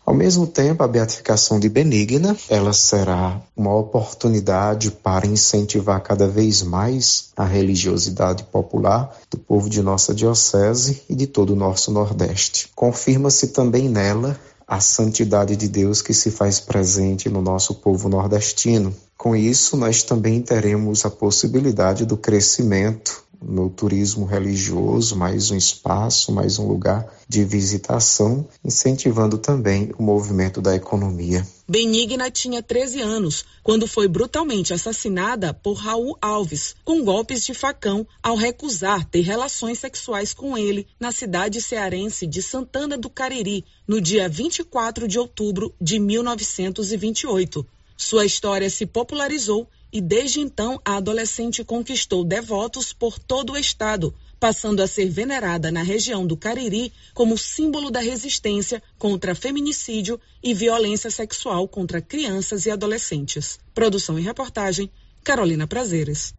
[0.07, 6.63] Ao mesmo tempo, a beatificação de Benigna, ela será uma oportunidade para incentivar cada vez
[6.63, 12.71] mais a religiosidade popular do povo de nossa diocese e de todo o nosso Nordeste.
[12.73, 18.95] Confirma-se também nela a santidade de Deus que se faz presente no nosso povo nordestino.
[19.17, 26.32] Com isso, nós também teremos a possibilidade do crescimento no turismo religioso, mais um espaço,
[26.32, 31.47] mais um lugar de visitação, incentivando também o movimento da economia.
[31.68, 38.07] Benigna tinha 13 anos quando foi brutalmente assassinada por Raul Alves, com golpes de facão,
[38.22, 44.01] ao recusar ter relações sexuais com ele na cidade cearense de Santana do Cariri, no
[44.01, 47.66] dia 24 de outubro de 1928.
[47.97, 54.14] Sua história se popularizou e desde então a adolescente conquistou devotos por todo o estado,
[54.39, 60.53] passando a ser venerada na região do Cariri como símbolo da resistência contra feminicídio e
[60.53, 63.59] violência sexual contra crianças e adolescentes.
[63.74, 64.91] Produção e reportagem
[65.24, 66.36] Carolina Prazeres.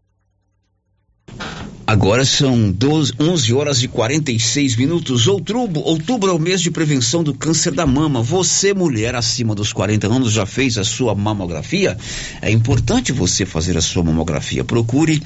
[1.87, 5.25] Agora são 12, 11 horas e 46 minutos.
[5.25, 8.21] Outubro, outubro é o mês de prevenção do câncer da mama.
[8.21, 11.97] Você, mulher acima dos 40 anos, já fez a sua mamografia?
[12.41, 14.65] É importante você fazer a sua mamografia.
[14.65, 15.23] Procure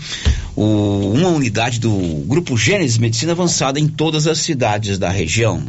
[0.56, 1.98] o, uma unidade do
[2.28, 5.64] Grupo Gênesis Medicina Avançada em todas as cidades da região.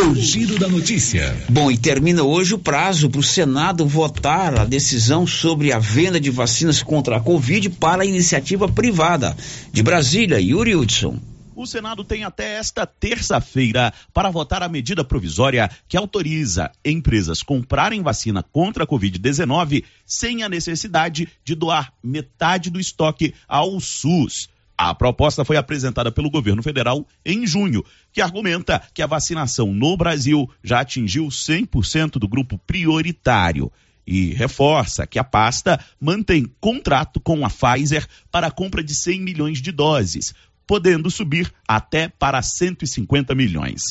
[0.00, 1.36] O giro da notícia.
[1.48, 6.20] Bom, e termina hoje o prazo para o Senado votar a decisão sobre a venda
[6.20, 9.36] de vacinas contra a Covid para a iniciativa privada.
[9.72, 11.18] De Brasília, Yuri Hudson.
[11.56, 18.00] O Senado tem até esta terça-feira para votar a medida provisória que autoriza empresas comprarem
[18.00, 24.48] vacina contra a Covid-19 sem a necessidade de doar metade do estoque ao SUS.
[24.80, 29.96] A proposta foi apresentada pelo governo federal em junho, que argumenta que a vacinação no
[29.96, 33.72] Brasil já atingiu 100% do grupo prioritário
[34.06, 39.20] e reforça que a pasta mantém contrato com a Pfizer para a compra de 100
[39.20, 40.32] milhões de doses,
[40.64, 43.82] podendo subir até para 150 milhões.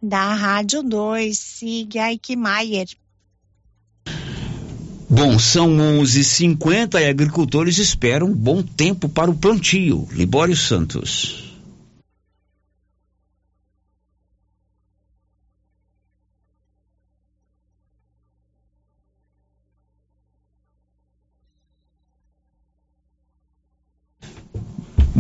[0.03, 2.89] Da Rádio 2, siga Eichmeier.
[5.09, 10.07] Bom, são 11h50 e agricultores esperam bom tempo para o plantio.
[10.13, 11.50] Libório Santos.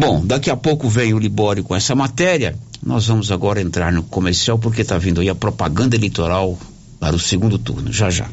[0.01, 2.57] Bom, daqui a pouco vem o Libório com essa matéria.
[2.83, 6.59] Nós vamos agora entrar no comercial porque está vindo aí a propaganda eleitoral
[6.99, 7.93] para o segundo turno.
[7.93, 8.27] Já já.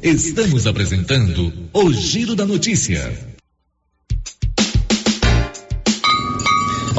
[0.00, 3.29] Estamos apresentando o Giro da Notícia.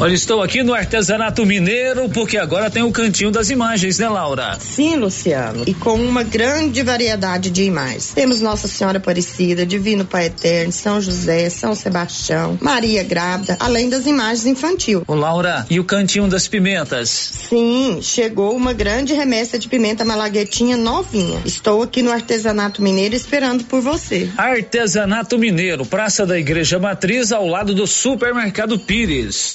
[0.02, 4.58] Olha, estou aqui no artesanato mineiro porque agora tem o cantinho das imagens, né, Laura?
[4.58, 5.62] Sim, Luciano.
[5.64, 8.10] E com uma grande variedade de imagens.
[8.12, 14.04] Temos Nossa Senhora Aparecida, Divino Pai Eterno, São José, São Sebastião, Maria Grávida, além das
[14.04, 15.04] imagens infantil.
[15.06, 17.08] Ô, Laura, e o cantinho das pimentas?
[17.08, 21.40] Sim, chegou uma grande remessa de pimenta malaguetinha novinha.
[21.44, 24.28] Estou aqui no artesanato mineiro esperando por você.
[24.36, 29.54] Artesanato Mineiro, Praça da Igreja Matriz, ao lado do Supermercado Pires.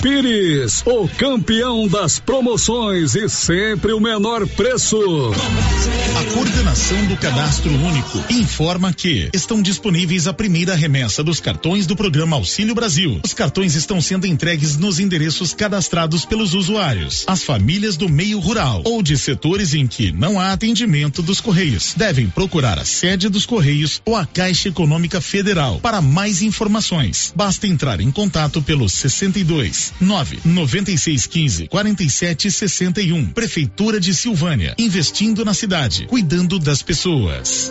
[0.00, 4.96] Pires, o campeão das promoções e sempre o menor preço.
[4.96, 11.96] A coordenação do Cadastro Único informa que estão disponíveis a primeira remessa dos cartões do
[11.96, 13.20] programa Auxílio Brasil.
[13.24, 17.24] Os cartões estão sendo entregues nos endereços cadastrados pelos usuários.
[17.26, 21.92] As famílias do meio rural ou de setores em que não há atendimento dos Correios
[21.96, 25.80] devem procurar a sede dos Correios ou a Caixa Econômica Federal.
[25.80, 29.55] Para mais informações, basta entrar em contato pelo 62
[30.00, 33.26] 9 96 15 47 61.
[33.26, 37.70] Prefeitura de Silvânia, investindo na cidade, cuidando das pessoas.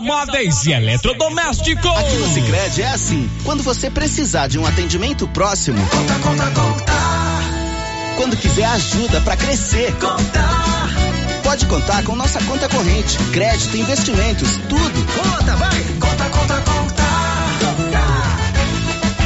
[0.00, 1.96] móveis e eletrodomésticos.
[1.96, 6.92] Aqui no Sicredi é assim, quando você precisar de um atendimento próximo, conta, conta, conta.
[8.16, 10.44] Quando quiser ajuda para crescer, conta.
[11.42, 15.06] Pode contar com nossa conta corrente, crédito, investimentos, tudo.
[15.14, 15.84] Conta, vai!
[15.98, 17.00] Conta, conta, conta.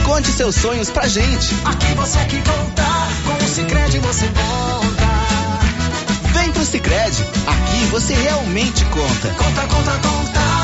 [0.05, 1.57] Conte seus sonhos pra gente.
[1.65, 2.85] Aqui você que conta,
[3.25, 6.39] com o Sicredi você conta.
[6.39, 9.29] Vem pro Sicredi, aqui você realmente conta.
[9.31, 10.64] Conta, conta, conta.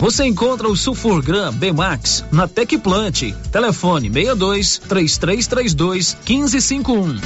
[0.00, 3.34] Você encontra o Sulfurgram Bmax na Tecplant.
[3.52, 7.20] Telefone 62 3332 1551.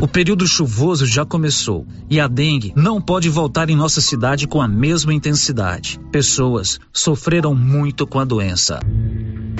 [0.00, 4.60] O período chuvoso já começou e a dengue não pode voltar em nossa cidade com
[4.60, 6.00] a mesma intensidade.
[6.10, 8.80] Pessoas sofreram muito com a doença.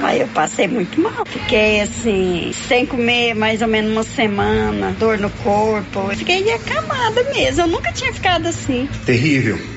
[0.02, 1.24] Aí eu passei muito mal.
[1.26, 6.08] Fiquei assim, sem comer mais ou menos uma semana, dor no corpo.
[6.16, 7.62] Fiquei acamada mesmo.
[7.62, 8.88] Eu nunca tinha ficado assim.
[9.06, 9.76] Terrível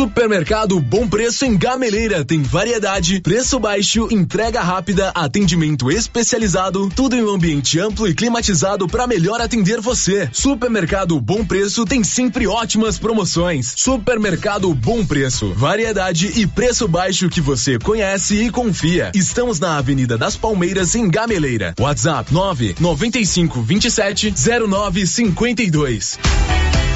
[0.00, 7.22] Supermercado Bom Preço em Gameleira tem variedade, preço baixo, entrega rápida, atendimento especializado, tudo em
[7.22, 10.26] um ambiente amplo e climatizado para melhor atender você.
[10.32, 13.74] Supermercado Bom Preço tem sempre ótimas promoções.
[13.76, 19.12] Supermercado Bom Preço, variedade e preço baixo que você conhece e confia.
[19.14, 21.74] Estamos na Avenida das Palmeiras em Gameleira.
[21.78, 24.34] WhatsApp 9 95 27
[24.66, 26.18] 09 52.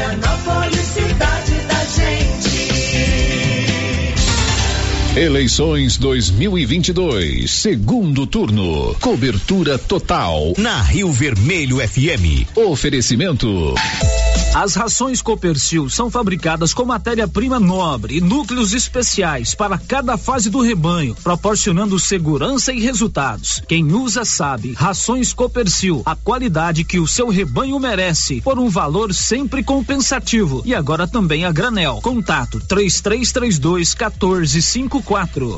[0.00, 2.40] Vianópolis, cidade da gente.
[5.14, 8.96] Eleições 2022, segundo turno.
[8.98, 12.48] Cobertura total na Rio Vermelho FM.
[12.56, 13.74] Oferecimento.
[14.54, 20.60] As rações Copercil são fabricadas com matéria-prima nobre e núcleos especiais para cada fase do
[20.60, 23.62] rebanho, proporcionando segurança e resultados.
[23.68, 24.72] Quem usa sabe.
[24.72, 30.62] Rações Copercil, a qualidade que o seu rebanho merece, por um valor sempre compensativo.
[30.64, 32.00] E agora também a granel.
[32.02, 35.54] Contato 3332 1454.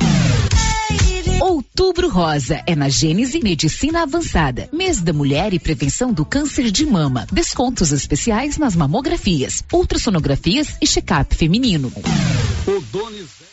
[1.75, 4.69] Outubro Rosa é na Gênese Medicina Avançada.
[4.71, 7.25] Mês da Mulher e Prevenção do Câncer de Mama.
[7.31, 11.91] Descontos especiais nas mamografias, ultrassonografias e check-up feminino.
[12.63, 13.52] Coligação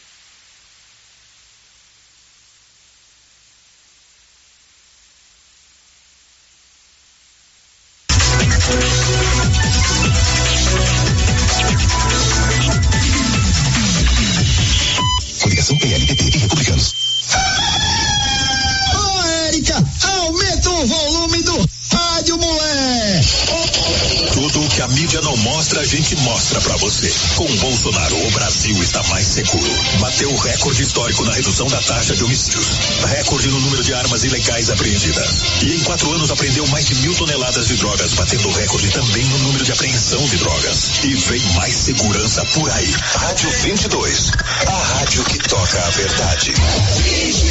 [31.61, 32.79] redução da taxa de homicídios.
[33.05, 35.45] Recorde no número de armas ilegais apreendidas.
[35.63, 39.39] E em quatro anos apreendeu mais de mil toneladas de drogas, batendo recorde também no
[39.39, 40.93] número de apreensão de drogas.
[41.05, 42.95] E vem mais segurança por aí.
[43.15, 44.31] Rádio 22.
[44.67, 46.55] A rádio que toca a verdade.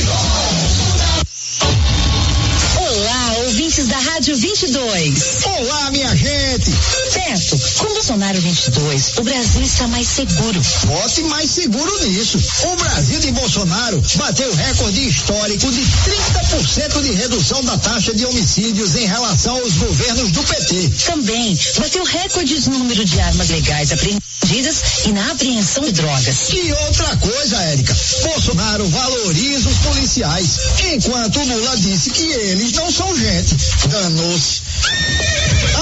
[0.07, 1.08] Olá,
[3.79, 5.45] ouvintes da Rádio 22.
[5.45, 6.71] Olá, minha gente.
[7.13, 10.61] Beto, com Bolsonaro 22, o Brasil está mais seguro.
[10.85, 12.37] Vote mais seguro nisso.
[12.63, 18.95] O Brasil de Bolsonaro bateu recorde histórico de 30% de redução da taxa de homicídios
[18.95, 20.89] em relação aos governos do PT.
[21.05, 26.49] Também bateu recordes no número de armas legais apreendidas e na apreensão de drogas.
[26.49, 30.59] E outra coisa, Érica, Bolsonaro valoriza os policiais,
[30.93, 33.68] enquanto Lula disse que eles não são gente.
[33.87, 34.61] Danou-se.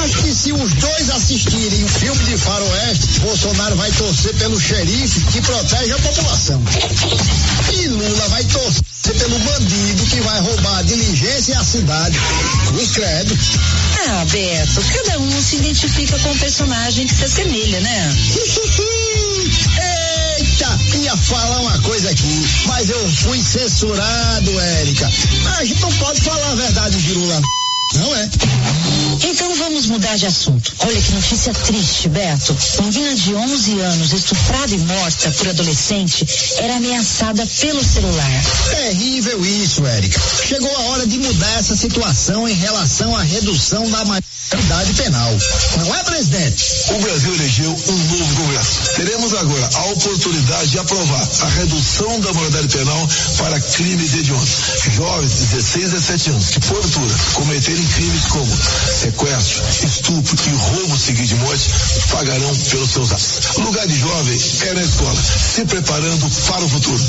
[0.04, 5.22] Acho que se os dois assistirem um filme de faroeste, Bolsonaro vai torcer pelo xerife
[5.32, 6.64] que protege a população.
[7.74, 12.18] E Lula vai torcer pelo bandido que vai roubar a diligência e a cidade.
[12.68, 13.38] Cruz credo.
[14.10, 18.16] Ah, Beto, cada um se identifica com o personagem que se assemelha, né?
[20.38, 25.12] Eita, ia falar uma coisa aqui, mas eu fui censurado, Érica.
[25.58, 27.14] A gente não pode falar a verdade de
[30.08, 30.74] mudar de assunto.
[30.80, 32.56] Olha que notícia triste, Beto.
[32.84, 36.26] Menina de 11 anos, estuprada e morta por adolescente,
[36.58, 38.44] era ameaçada pelo celular.
[38.70, 40.20] Terrível isso, Érica.
[40.48, 44.06] Chegou a hora de mudar essa situação em relação à redução da
[44.56, 45.38] maioridade penal.
[45.78, 46.66] Não é, presidente?
[46.92, 48.96] O Brasil elegeu um novo Congresso.
[48.96, 54.50] Teremos agora a oportunidade de aprovar a redução da maioridade penal para crimes hediondos.
[54.96, 58.58] Jovens de 16 a 17 anos que, porventura, cometerem crimes como
[59.02, 61.70] sequestro, estupro e roubo seguido de morte
[62.12, 63.58] pagarão pelos seus atos.
[63.58, 67.04] O lugar de jovem é na escola, se preparando para o futuro.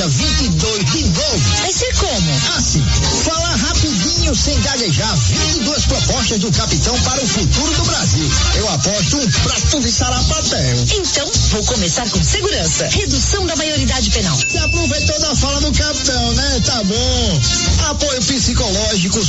[0.00, 1.38] Aposta 22 de novo.
[1.60, 2.56] Vai ser como?
[2.56, 2.82] Assim,
[3.24, 8.30] falar rapidinho sem gaguejar 22 propostas do capitão para o futuro do Brasil.
[8.54, 10.84] Eu aposto um prato de sarapatel.
[10.96, 12.88] Então, vou começar com segurança.
[12.88, 14.36] Redução da maioridade penal.
[14.36, 16.60] Você aproveitou da fala do capitão, né?
[16.64, 17.40] Tá bom.
[17.90, 19.20] Apoio psicológico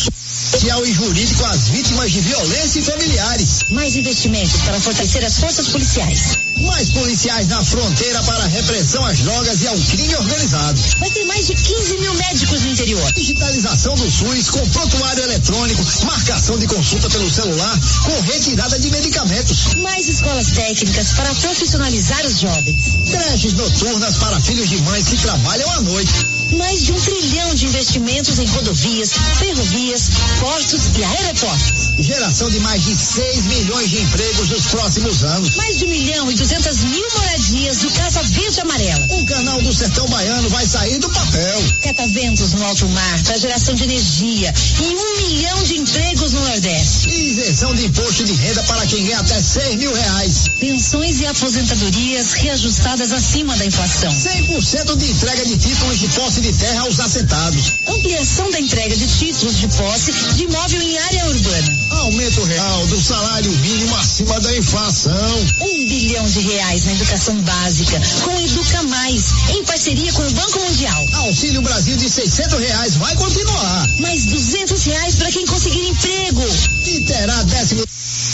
[0.51, 3.65] social e jurídico às vítimas de violência e familiares.
[3.69, 6.37] Mais investimentos para fortalecer as forças policiais.
[6.59, 10.79] Mais policiais na fronteira para a repressão às drogas e ao crime organizado.
[10.99, 13.13] Vai ter mais de 15 mil médicos no interior.
[13.13, 19.75] Digitalização do SUS com prontuário eletrônico, marcação de consulta pelo celular, com retirada de medicamentos.
[19.75, 22.97] Mais escolas técnicas para profissionalizar os jovens.
[23.09, 26.40] Creches noturnas para filhos de mães que trabalham à noite.
[26.51, 31.93] Mais de um trilhão de investimentos em rodovias, ferrovias, portos e aeroportos.
[31.99, 35.55] Geração de mais de 6 milhões de empregos nos próximos anos.
[35.55, 39.07] Mais de um milhão e duzentas mil moradias do Casa Verde Amarela.
[39.11, 41.61] O canal do Sertão Baiano vai sair do papel.
[41.83, 47.09] Cataventos no alto mar para geração de energia e um milhão de empregos no Nordeste.
[47.09, 50.49] Isenção de imposto de renda para quem ganha até 6 mil reais.
[50.59, 54.11] Pensões e aposentadorias reajustadas acima da inflação.
[54.11, 57.73] 100% de entrega de títulos de posse de terra aos assentados.
[57.87, 61.79] Ampliação da entrega de títulos de posse de imóvel em área urbana.
[62.01, 65.45] Aumento real do salário mínimo acima da inflação.
[65.61, 70.59] Um bilhão de reais na educação básica com Educa Mais, em parceria com o Banco
[70.59, 71.05] Mundial.
[71.13, 73.87] Auxílio Brasil de 600 reais vai continuar.
[73.99, 76.43] Mais 200 reais para quem conseguir emprego.
[76.87, 77.83] E terá décimo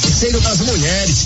[0.01, 1.25] terceiro das mulheres.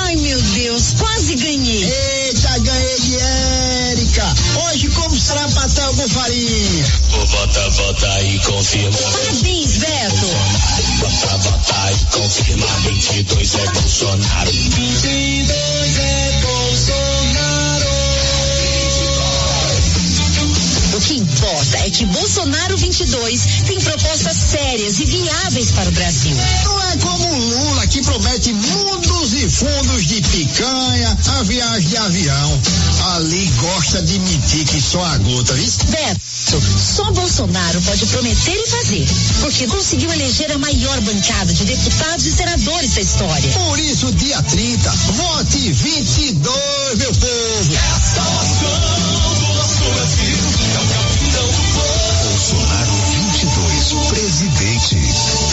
[0.00, 1.84] Ai meu Deus, quase ganhei.
[1.84, 3.16] Eita, ganhei de
[4.12, 4.34] Érica.
[4.64, 6.84] Hoje como será patel com farinha?
[7.26, 8.98] Vota, vota e confirma.
[8.98, 10.26] Parabéns, Beto.
[10.98, 12.66] Vota, vota e confirma.
[12.82, 14.52] 22 é Bolsonaro.
[14.52, 16.61] 22 é Bolsonaro.
[21.42, 26.36] Importa é que Bolsonaro 22 tem propostas sérias e viáveis para o Brasil.
[26.64, 31.96] Não é como o Lula que promete mundos e fundos de picanha, a viagem de
[31.96, 32.60] avião.
[33.14, 35.72] Ali gosta de mentir que só a gota, viu?
[35.88, 36.20] Beto,
[36.94, 39.08] só Bolsonaro pode prometer e fazer,
[39.40, 43.50] porque conseguiu eleger a maior bancada de deputados e senadores da história.
[43.50, 47.72] Por isso, dia 30, vote 22, meu povo.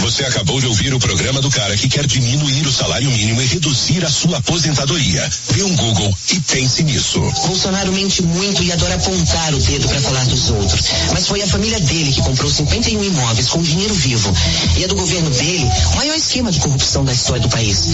[0.09, 3.45] Você acabou de ouvir o programa do cara que quer diminuir o salário mínimo e
[3.45, 5.29] reduzir a sua aposentadoria.
[5.53, 7.19] Dê um Google e pense nisso.
[7.45, 10.81] Bolsonaro mente muito e adora apontar o dedo para falar dos outros.
[11.13, 14.33] Mas foi a família dele que comprou 51 imóveis com dinheiro vivo.
[14.77, 17.89] E é do governo dele o maior esquema de corrupção da história do país.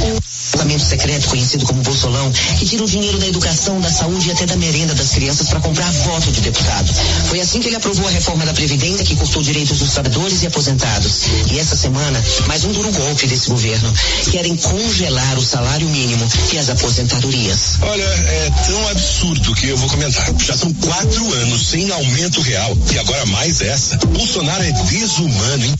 [0.55, 4.45] O secreto, conhecido como Bolsolão, que tira o dinheiro da educação, da saúde e até
[4.45, 6.93] da merenda das crianças para comprar voto de deputado.
[7.27, 10.47] Foi assim que ele aprovou a reforma da Previdência que cortou direitos dos trabalhadores e
[10.47, 11.23] aposentados.
[11.51, 12.04] E essa semana,
[12.47, 13.93] mais um duro golpe desse governo.
[14.31, 17.77] Querem congelar o salário mínimo e as aposentadorias.
[17.81, 20.25] Olha, é tão absurdo que eu vou comentar.
[20.39, 23.97] Já são quatro anos sem aumento real e agora mais essa.
[23.97, 25.75] Bolsonaro é desumano, hein?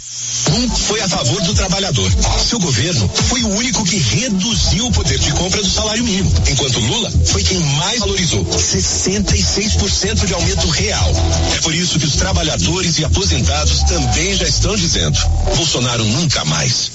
[0.54, 2.12] Um foi a favor do trabalhador.
[2.48, 6.80] Seu governo foi o único que reduziu o poder de compra do salário mínimo, enquanto
[6.80, 11.12] Lula foi quem mais valorizou 66% de aumento real.
[11.56, 15.18] É por isso que os trabalhadores e aposentados também já estão dizendo:
[15.56, 16.92] Bolsonaro nunca mais.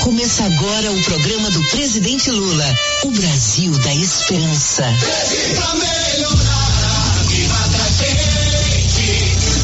[0.00, 4.84] Começa agora o programa do presidente Lula, o Brasil da Esperança.
[4.84, 9.10] Pra melhorar a vida da gente.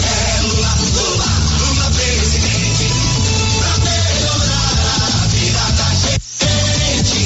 [0.03, 1.27] É Lula, Lula,
[1.61, 2.91] Lula presidente.
[3.59, 4.75] Pra melhorar
[5.23, 7.23] a vida da gente.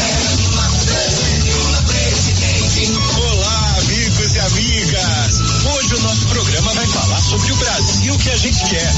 [0.00, 0.66] É Lula,
[1.54, 2.98] Lula presidente.
[3.30, 5.40] Olá, amigos e amigas.
[5.76, 8.92] Hoje o nosso programa vai falar sobre o Brasil que a gente quer.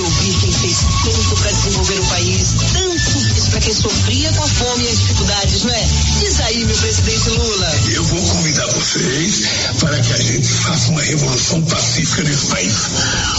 [0.00, 4.84] Ouvir quem fez tanto para desenvolver o país, tanto para quem sofria com a fome
[4.84, 5.88] e as dificuldades, não é?
[6.18, 7.74] Diz aí, meu presidente Lula.
[7.92, 9.44] Eu vou convidar vocês
[9.78, 12.74] para que a gente faça uma revolução pacífica nesse país.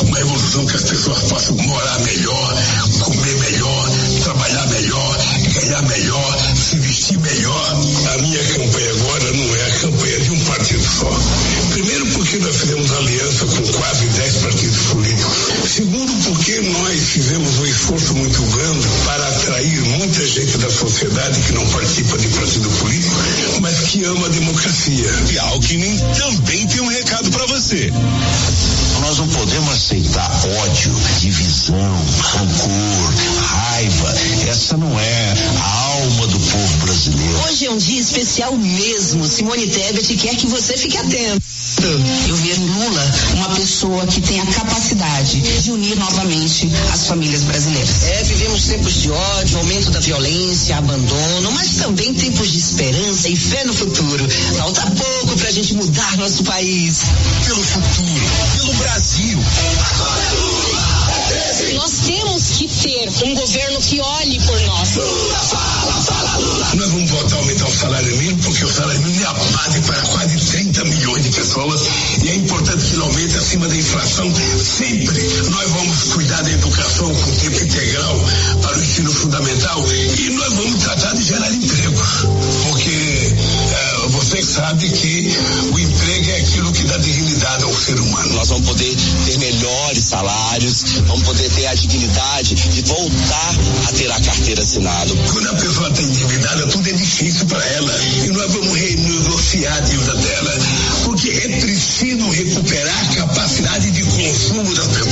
[0.02, 2.64] Uma revolução que as pessoas possam morar melhor,
[3.02, 3.90] comer melhor,
[4.24, 5.18] trabalhar melhor,
[5.54, 7.72] ganhar melhor, se vestir melhor.
[8.14, 11.12] A minha campanha agora não é a campanha de um partido só.
[11.74, 14.75] Primeiro porque nós fizemos aliança com quase 10 partidos.
[15.76, 21.52] Segundo porque nós fizemos um esforço muito grande para atrair muita gente da sociedade que
[21.52, 23.16] não participa de partido político,
[23.60, 25.12] mas que ama a democracia.
[25.34, 27.92] E Alckmin também tem um recado para você.
[29.02, 33.14] Nós não podemos aceitar ódio, divisão, rancor,
[33.46, 34.16] raiva.
[34.48, 37.38] Essa não é a alma do povo brasileiro.
[37.50, 39.28] Hoje é um dia especial mesmo.
[39.28, 41.55] Simone Tebet quer que você fique atento.
[41.86, 48.04] Eu vejo Lula uma pessoa que tem a capacidade de unir novamente as famílias brasileiras.
[48.04, 53.36] É, vivemos tempos de ódio, aumento da violência, abandono, mas também tempos de esperança e
[53.36, 54.28] fé no futuro.
[54.58, 57.02] Falta pouco para a gente mudar nosso país.
[57.46, 58.26] Pelo futuro,
[58.58, 59.40] pelo Brasil.
[59.94, 60.96] Agora é Lula!
[61.76, 64.96] Nós temos que ter um governo que olhe por nós.
[64.96, 66.25] Lula, fala, fala.
[66.76, 69.82] Nós vamos voltar a aumentar o salário mínimo, porque o salário mínimo é a base
[69.82, 71.82] para quase 30 milhões de pessoas
[72.24, 75.22] e é importante que ele aumente acima da inflação sempre.
[75.50, 78.26] Nós vamos cuidar da educação com tempo integral
[78.62, 79.86] para o ensino fundamental
[80.18, 82.02] e nós vamos tratar de gerar emprego,
[82.64, 83.15] porque
[84.36, 85.34] você sabe que
[85.72, 88.34] o emprego é aquilo que dá dignidade ao ser humano.
[88.34, 88.94] Nós vamos poder
[89.26, 93.56] ter melhores salários, vamos poder ter a dignidade de voltar
[93.88, 95.14] a ter a carteira assinada.
[95.32, 97.96] Quando a pessoa está endividada, tudo é difícil para ela
[98.26, 100.58] e nós vamos renegociar a dívida dela,
[101.06, 105.12] porque é preciso recuperar a capacidade de consumo para que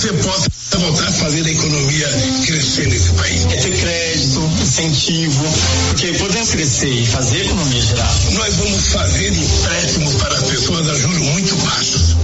[0.00, 0.48] você possa
[0.78, 2.08] voltar a fazer a economia
[2.46, 3.44] crescer nesse país.
[3.44, 5.44] É ter crédito, incentivo,
[5.88, 8.14] porque podemos crescer e fazer a economia gerar.
[8.32, 12.16] Nós vamos fazer empréstimos para as pessoas a juros muito baixos,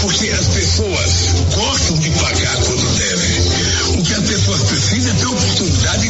[0.00, 4.00] porque as pessoas gostam de pagar quando devem.
[4.00, 6.08] O que as pessoas precisam é ter oportunidade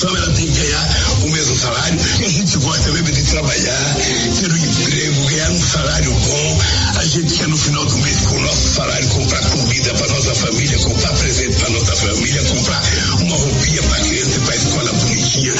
[0.00, 0.88] função, ela tem que ganhar
[1.22, 2.00] o mesmo salário.
[2.20, 3.96] E a gente gosta mesmo de trabalhar,
[4.38, 6.60] ter um emprego, ganhar um salário bom.
[6.96, 10.34] A gente quer no final do mês, com o nosso salário, comprar comida para nossa
[10.34, 12.82] família, comprar presente para nossa família, comprar
[13.20, 15.54] uma roupinha para criança para escola bonitinha,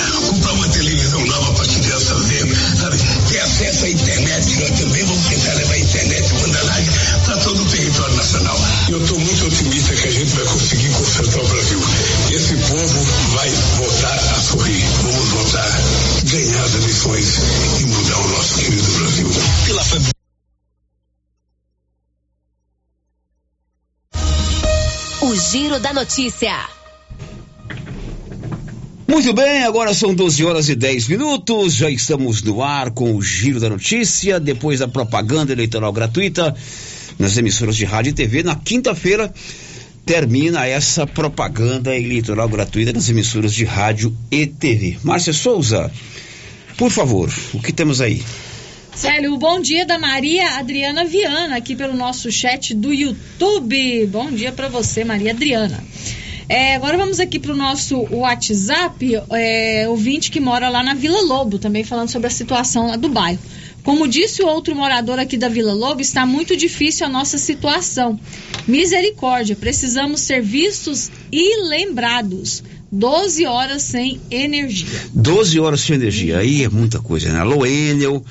[25.50, 26.54] Giro da Notícia.
[29.08, 31.74] Muito bem, agora são 12 horas e 10 minutos.
[31.74, 34.38] Já estamos no ar com o Giro da Notícia.
[34.38, 36.54] Depois da propaganda eleitoral gratuita
[37.18, 39.34] nas emissoras de rádio e TV, na quinta-feira
[40.06, 44.98] termina essa propaganda eleitoral gratuita nas emissoras de rádio e TV.
[45.02, 45.90] Márcia Souza,
[46.76, 48.22] por favor, o que temos aí?
[48.94, 54.06] Célio, bom dia da Maria Adriana Viana, aqui pelo nosso chat do YouTube.
[54.06, 55.82] Bom dia para você, Maria Adriana.
[56.48, 61.20] É, agora vamos aqui para o nosso WhatsApp, é, ouvinte que mora lá na Vila
[61.22, 63.38] Lobo, também falando sobre a situação lá do bairro.
[63.84, 68.18] Como disse o outro morador aqui da Vila Lobo, está muito difícil a nossa situação.
[68.66, 72.62] Misericórdia, precisamos ser vistos e lembrados.
[72.92, 75.00] 12 horas sem energia.
[75.14, 77.38] 12 horas sem energia, aí é muita coisa, né?
[77.38, 78.24] Alô, Enel,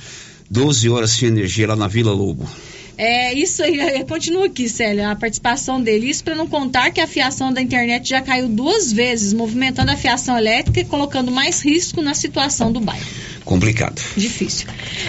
[0.49, 2.49] 12 horas sem energia lá na Vila Lobo.
[2.97, 6.09] É isso aí, é, continua aqui, Célia, a participação dele.
[6.09, 9.95] Isso para não contar que a fiação da internet já caiu duas vezes, movimentando a
[9.95, 13.05] fiação elétrica e colocando mais risco na situação do bairro.
[13.45, 14.01] Complicado.
[14.15, 14.67] Difícil.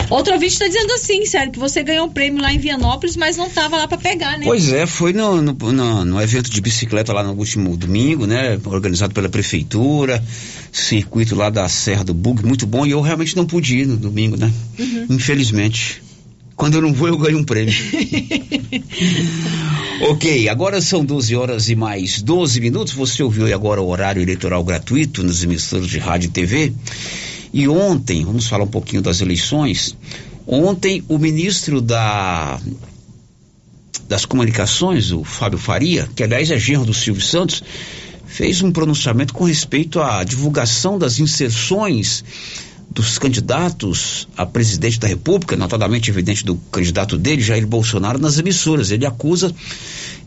[0.08, 3.36] Outro ouvinte está dizendo assim, sério, que você ganhou um prêmio lá em Vianópolis, mas
[3.36, 4.44] não estava lá para pegar, né?
[4.44, 8.58] Pois é, foi no, no, no, no, evento de bicicleta lá no último domingo, né?
[8.64, 10.22] Organizado pela prefeitura,
[10.72, 13.96] circuito lá da Serra do Bug, muito bom, e eu realmente não pude ir no
[13.96, 14.50] domingo, né?
[14.78, 15.06] Uhum.
[15.10, 16.02] Infelizmente.
[16.60, 17.72] Quando eu não vou, eu ganho um prêmio.
[20.10, 22.92] ok, agora são 12 horas e mais 12 minutos.
[22.92, 26.74] Você ouviu agora o horário eleitoral gratuito nos emissores de rádio e TV.
[27.52, 29.96] E ontem, vamos falar um pouquinho das eleições.
[30.46, 32.60] Ontem, o ministro da,
[34.08, 37.62] das Comunicações, o Fábio Faria, que aliás é genro do Silvio Santos,
[38.26, 42.24] fez um pronunciamento com respeito à divulgação das inserções
[42.90, 48.90] dos candidatos a presidente da República, notadamente evidente do candidato dele, Jair Bolsonaro, nas emissoras.
[48.90, 49.54] Ele acusa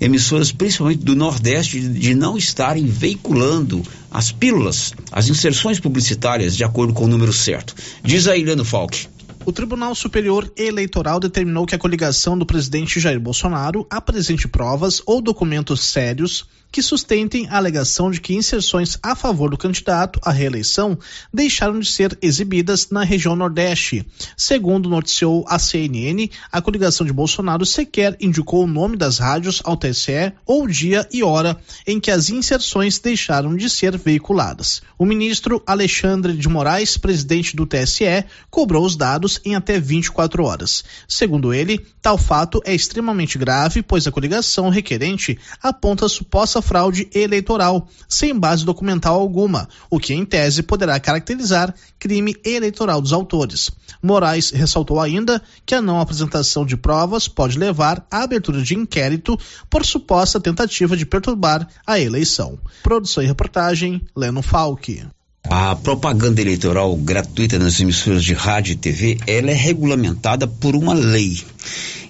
[0.03, 3.81] emissoras, principalmente do Nordeste, de, não estarem veiculando
[4.11, 7.73] as pílulas, as inserções publicitárias de acordo com o número certo.
[8.03, 9.07] Diz aí, Leandro Falck.
[9.45, 15.21] O Tribunal Superior Eleitoral determinou que a coligação do presidente Jair Bolsonaro apresente provas ou
[15.21, 20.97] documentos sérios que sustentem a alegação de que inserções a favor do candidato à reeleição
[21.31, 24.03] deixaram de ser exibidas na região Nordeste.
[24.35, 29.77] Segundo noticiou a CNN, a coligação de Bolsonaro sequer indicou o nome das rádios ao
[29.77, 31.55] TSE ou dia e hora
[31.85, 34.81] em que as inserções deixaram de ser veiculadas.
[34.97, 40.83] O ministro Alexandre de Moraes, presidente do TSE, cobrou os dados em até 24 horas.
[41.07, 47.87] Segundo ele, tal fato é extremamente grave, pois a coligação requerente aponta suposta fraude eleitoral,
[48.09, 53.69] sem base documental alguma, o que em tese poderá caracterizar crime eleitoral dos autores.
[54.01, 59.37] Moraes ressaltou ainda que a não apresentação de provas pode levar à abertura de inquérito
[59.69, 62.57] por suposta tentativa de perturbar a eleição.
[62.81, 65.05] Produção e reportagem, Leno Falck.
[65.49, 70.93] A propaganda eleitoral gratuita nas emissoras de rádio e TV, ela é regulamentada por uma
[70.93, 71.43] lei.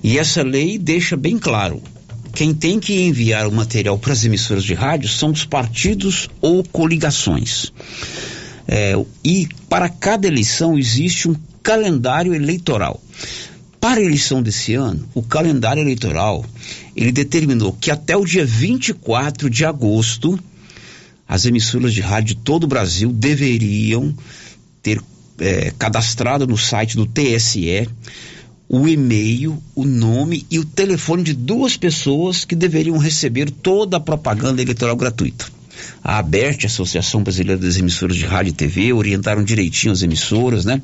[0.03, 1.81] E essa lei deixa bem claro,
[2.34, 6.64] quem tem que enviar o material para as emissoras de rádio são os partidos ou
[6.64, 7.72] coligações.
[8.68, 13.01] É, e para cada eleição existe um calendário eleitoral.
[13.80, 16.43] Para a eleição desse ano, o calendário eleitoral
[16.95, 20.39] ele determinou que até o dia 24 de agosto
[21.27, 24.14] as emissoras de rádio de todo o Brasil deveriam
[24.81, 25.01] ter
[25.39, 27.88] é, cadastrado no site do TSE
[28.75, 33.99] o e-mail, o nome e o telefone de duas pessoas que deveriam receber toda a
[33.99, 35.45] propaganda eleitoral gratuita.
[36.03, 40.81] A ABERT, Associação Brasileira das Emissoras de Rádio e TV, orientaram direitinho as emissoras, né?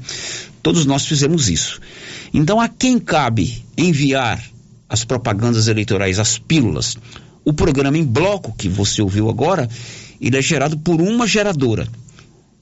[0.62, 1.82] Todos nós fizemos isso.
[2.32, 4.40] Então, a quem cabe enviar
[4.88, 6.96] as propagandas eleitorais, as pílulas?
[7.44, 9.68] O programa em bloco que você ouviu agora,
[10.22, 11.88] ele é gerado por uma geradora.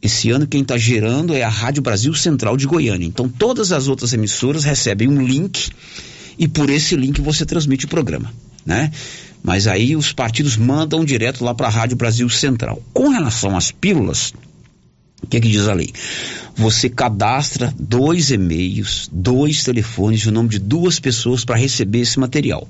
[0.01, 3.05] Esse ano quem está gerando é a Rádio Brasil Central de Goiânia.
[3.05, 5.69] Então todas as outras emissoras recebem um link
[6.37, 8.31] e por esse link você transmite o programa,
[8.65, 8.91] né?
[9.43, 12.81] Mas aí os partidos mandam direto lá para a Rádio Brasil Central.
[12.93, 14.33] Com relação às pílulas,
[15.21, 15.91] o que, é que diz a lei?
[16.55, 22.67] Você cadastra dois e-mails, dois telefones o nome de duas pessoas para receber esse material.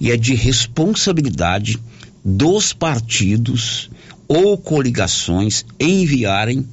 [0.00, 1.78] E é de responsabilidade
[2.24, 3.90] dos partidos
[4.26, 6.66] ou coligações enviarem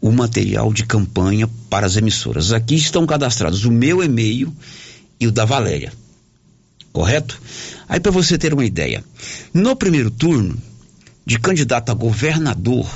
[0.00, 2.52] o material de campanha para as emissoras.
[2.52, 4.52] Aqui estão cadastrados o meu e-mail
[5.20, 5.92] e o da Valéria.
[6.92, 7.40] Correto?
[7.88, 9.04] Aí para você ter uma ideia,
[9.54, 10.56] no primeiro turno
[11.24, 12.86] de candidato a governador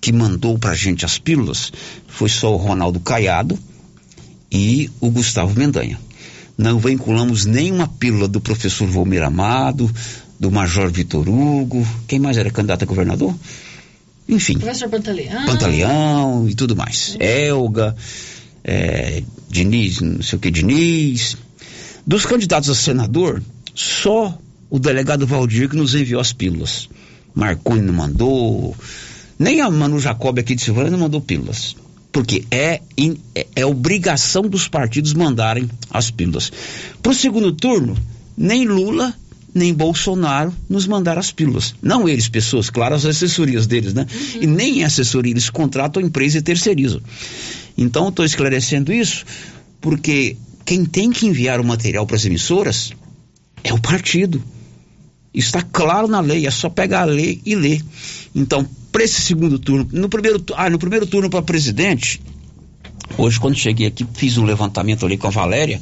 [0.00, 1.72] que mandou para gente as pílulas
[2.08, 3.58] foi só o Ronaldo Caiado
[4.50, 6.00] e o Gustavo Mendanha.
[6.56, 9.90] Não vinculamos nenhuma pílula do professor Volmir Amado,
[10.38, 13.34] do Major Vitor Hugo, quem mais era candidato a governador?
[14.28, 14.58] Enfim.
[14.58, 15.46] Professor Pantaleão.
[15.46, 17.16] Pantaleão e tudo mais.
[17.20, 17.94] Elga,
[18.62, 21.36] é, Diniz, não sei o que, Diniz.
[22.06, 23.42] Dos candidatos a senador,
[23.74, 24.38] só
[24.70, 26.88] o delegado Valdir que nos enviou as pílulas.
[27.34, 28.76] Marconi não mandou,
[29.38, 31.76] nem a Manu Jacob aqui de Silvânia não mandou pílulas.
[32.12, 32.80] Porque é,
[33.34, 36.52] é, é obrigação dos partidos mandarem as pílulas.
[37.02, 37.96] Para o segundo turno,
[38.36, 39.14] nem Lula
[39.54, 41.74] nem Bolsonaro nos mandaram as pílulas.
[41.80, 44.04] Não eles, pessoas, claro, as assessorias deles, né?
[44.34, 44.42] Uhum.
[44.42, 47.00] E nem assessoria, eles contratam a empresa e terceirizam.
[47.78, 49.24] Então, estou esclarecendo isso
[49.80, 52.92] porque quem tem que enviar o material para as emissoras
[53.62, 54.42] é o partido.
[55.32, 57.82] Está claro na lei, é só pegar a lei e ler.
[58.34, 62.20] Então, para esse segundo turno, no primeiro, ah, no primeiro turno para presidente,
[63.18, 65.80] hoje quando cheguei aqui, fiz um levantamento ali com a Valéria,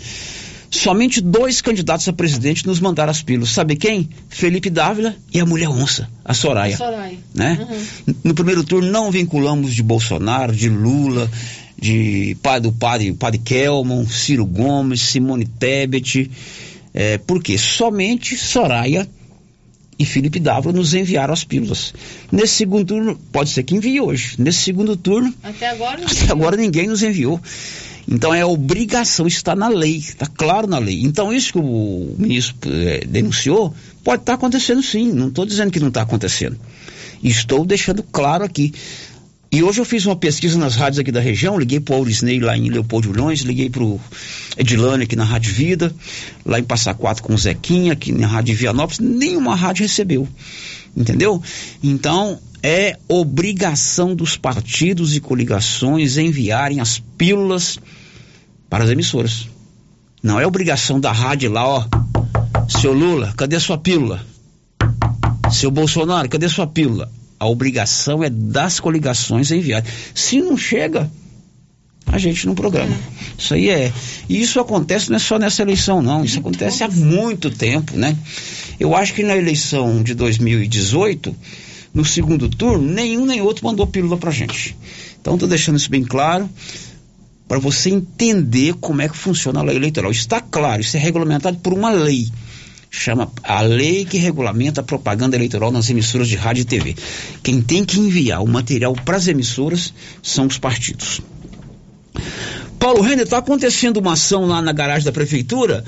[0.73, 3.51] Somente dois candidatos a presidente nos mandaram as pílulas.
[3.51, 4.09] Sabe quem?
[4.31, 6.79] Felipe Dávila e a mulher onça, a Soraya.
[6.79, 7.19] Soraya.
[7.35, 7.59] Né?
[7.61, 8.15] Uhum.
[8.25, 11.31] No primeiro turno não vinculamos de Bolsonaro, de Lula,
[11.79, 16.31] de pai do padre, padre Kelman, Ciro Gomes, Simone Tebet.
[16.95, 19.07] É, porque somente Soraya
[19.99, 21.93] e Felipe Dávila nos enviaram as pílulas.
[22.31, 24.37] Nesse segundo turno, pode ser que envie hoje.
[24.39, 27.39] Nesse segundo turno, até agora, até agora ninguém nos enviou.
[28.09, 31.03] Então é obrigação, está na lei, está claro na lei.
[31.03, 35.71] Então isso que o ministro é, denunciou pode estar tá acontecendo sim, não estou dizendo
[35.71, 36.59] que não está acontecendo.
[37.23, 38.73] Estou deixando claro aqui.
[39.55, 42.41] E hoje eu fiz uma pesquisa nas rádios aqui da região, liguei para o Aurisney
[42.41, 44.01] lá em Leopoldo Vilhões, liguei para o
[44.57, 45.95] Edilane aqui na Rádio Vida,
[46.43, 50.27] lá em Passa Quatro com o Zequinha, aqui na Rádio Vianópolis, nenhuma rádio recebeu.
[50.97, 51.43] Entendeu?
[51.83, 57.79] Então, é obrigação dos partidos e coligações enviarem as pílulas
[58.71, 59.49] para as emissoras.
[60.23, 61.85] Não é obrigação da rádio lá, ó.
[62.69, 64.25] Seu Lula, cadê sua pílula?
[65.51, 67.11] Seu Bolsonaro, cadê sua pílula?
[67.39, 69.85] A obrigação é das coligações enviar.
[70.15, 71.11] Se não chega,
[72.07, 72.95] a gente não programa.
[73.39, 73.93] Isso aí é.
[74.29, 76.25] E isso acontece não é só nessa eleição, não.
[76.25, 78.17] Isso acontece há muito tempo, né?
[78.79, 81.35] Eu acho que na eleição de 2018
[81.95, 84.77] no segundo turno, nenhum nem outro mandou pílula pra gente.
[85.21, 86.49] Então, estou deixando isso bem claro
[87.47, 90.11] para você entender como é que funciona a lei eleitoral.
[90.11, 92.29] Está claro, isso é regulamentado por uma lei.
[92.91, 96.95] Chama a lei que regulamenta a propaganda eleitoral nas emissoras de rádio e TV.
[97.43, 99.93] Quem tem que enviar o material para as emissoras
[100.23, 101.21] são os partidos.
[102.83, 105.85] Paulo Renner, está acontecendo uma ação lá na garagem da prefeitura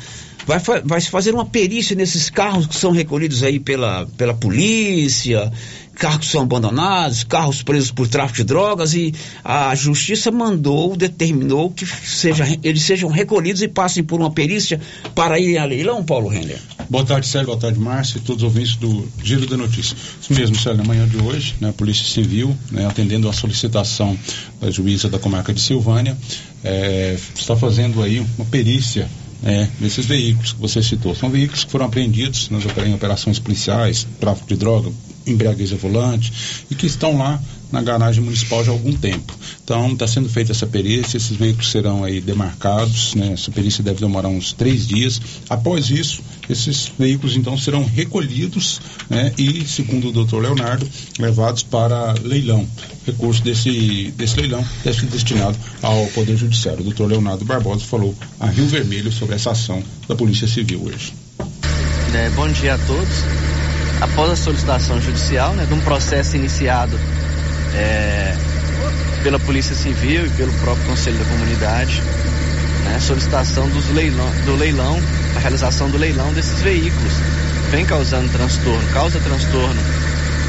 [0.46, 5.50] vai, vai se fazer uma perícia nesses carros que são recolhidos aí pela, pela polícia,
[5.94, 9.14] carros que são abandonados, carros presos por tráfico de drogas e
[9.44, 14.80] a justiça mandou, determinou que seja, eles sejam recolhidos e passem por uma perícia
[15.14, 16.58] para irem a leilão, Paulo Renner.
[16.90, 19.96] Boa tarde, Sérgio, boa tarde, Márcio e todos os ouvintes do Giro da Notícia.
[20.20, 24.18] Isso mesmo, Sérgio, na manhã de hoje, né, a Polícia Civil, né, atendendo a solicitação
[24.60, 26.16] da juíza da comarca de Silvânia,
[26.62, 29.08] é, está fazendo aí uma perícia
[29.44, 31.14] é, desses veículos que você citou.
[31.14, 34.90] São veículos que foram apreendidos nas, em operações policiais, tráfico de droga,
[35.26, 36.32] embriaguez volante,
[36.70, 37.40] e que estão lá
[37.74, 39.32] na garagem municipal já há algum tempo.
[39.64, 43.32] Então, está sendo feita essa perícia, esses veículos serão aí demarcados, né?
[43.32, 45.20] Essa perícia deve demorar uns três dias.
[45.50, 48.80] Após isso, esses veículos então serão recolhidos,
[49.10, 49.32] né?
[49.36, 50.88] E, segundo o doutor Leonardo,
[51.18, 52.66] levados para leilão.
[53.04, 56.80] Recurso desse, desse leilão deve ser destinado ao Poder Judiciário.
[56.80, 61.12] O doutor Leonardo Barbosa falou a Rio Vermelho sobre essa ação da Polícia Civil hoje.
[62.14, 63.53] É, bom dia a todos.
[64.04, 67.00] Após a solicitação judicial, né, de um processo iniciado
[67.74, 68.36] é,
[69.22, 72.02] pela Polícia Civil e pelo próprio Conselho da Comunidade,
[72.84, 75.00] né, solicitação dos leilão, do leilão,
[75.34, 77.14] a realização do leilão desses veículos.
[77.70, 79.80] Vem causando transtorno, causa transtorno,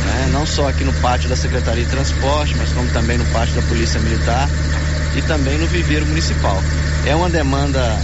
[0.05, 3.55] né, não só aqui no pátio da Secretaria de Transporte, mas como também no pátio
[3.55, 4.49] da Polícia Militar
[5.15, 6.61] e também no viveiro municipal.
[7.05, 7.97] É uma demanda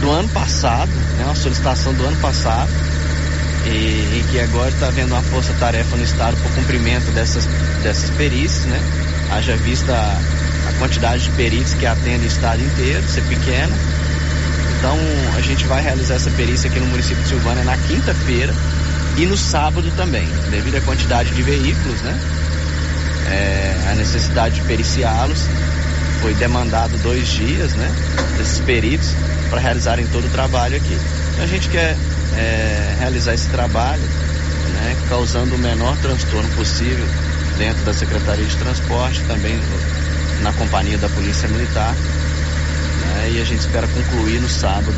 [0.00, 2.70] do ano passado, né, uma solicitação do ano passado,
[3.66, 7.46] e, e que agora está havendo uma força-tarefa no Estado para o cumprimento dessas,
[7.82, 8.80] dessas perícias, né?
[9.30, 10.18] Haja vista a,
[10.68, 13.72] a quantidade de peritos que atendem o Estado inteiro, ser pequena.
[14.78, 14.98] Então,
[15.36, 18.52] a gente vai realizar essa perícia aqui no município de Silvânia na quinta-feira
[19.16, 22.18] e no sábado também, devido à quantidade de veículos, né?
[23.30, 25.46] É, a necessidade de periciá-los.
[26.20, 27.90] Foi demandado dois dias, né?
[28.38, 29.10] Desses peritos
[29.50, 30.98] para realizarem todo o trabalho aqui.
[31.32, 31.96] Então, a gente quer
[32.36, 37.06] é, realizar esse trabalho, né, causando o menor transtorno possível
[37.58, 39.58] dentro da Secretaria de Transporte, também
[40.40, 41.94] na companhia da Polícia Militar.
[41.94, 44.96] Né, e a gente espera concluir no sábado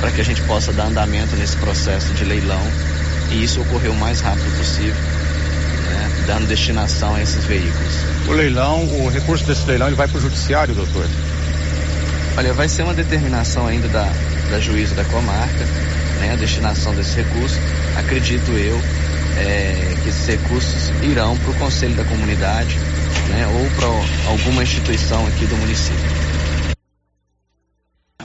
[0.00, 2.62] para que a gente possa dar andamento nesse processo de leilão
[3.30, 7.94] e isso ocorrer o mais rápido possível, né, dando destinação a esses veículos.
[8.26, 11.06] O leilão, o recurso desse leilão, ele vai para o judiciário, doutor?
[12.36, 14.10] Olha, vai ser uma determinação ainda da,
[14.50, 15.66] da juíza da comarca,
[16.22, 17.56] né, a destinação desse recurso.
[17.96, 18.80] Acredito eu
[19.36, 22.76] é, que esses recursos irão para o Conselho da Comunidade
[23.28, 26.22] né, ou para alguma instituição aqui do município.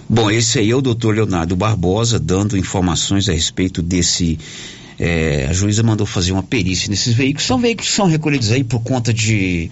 [0.08, 4.40] Bom, esse aí é o doutor Leonardo Barbosa dando informações a respeito desse.
[5.00, 7.46] É, a juíza mandou fazer uma perícia nesses veículos.
[7.46, 9.70] São veículos que são recolhidos aí por conta de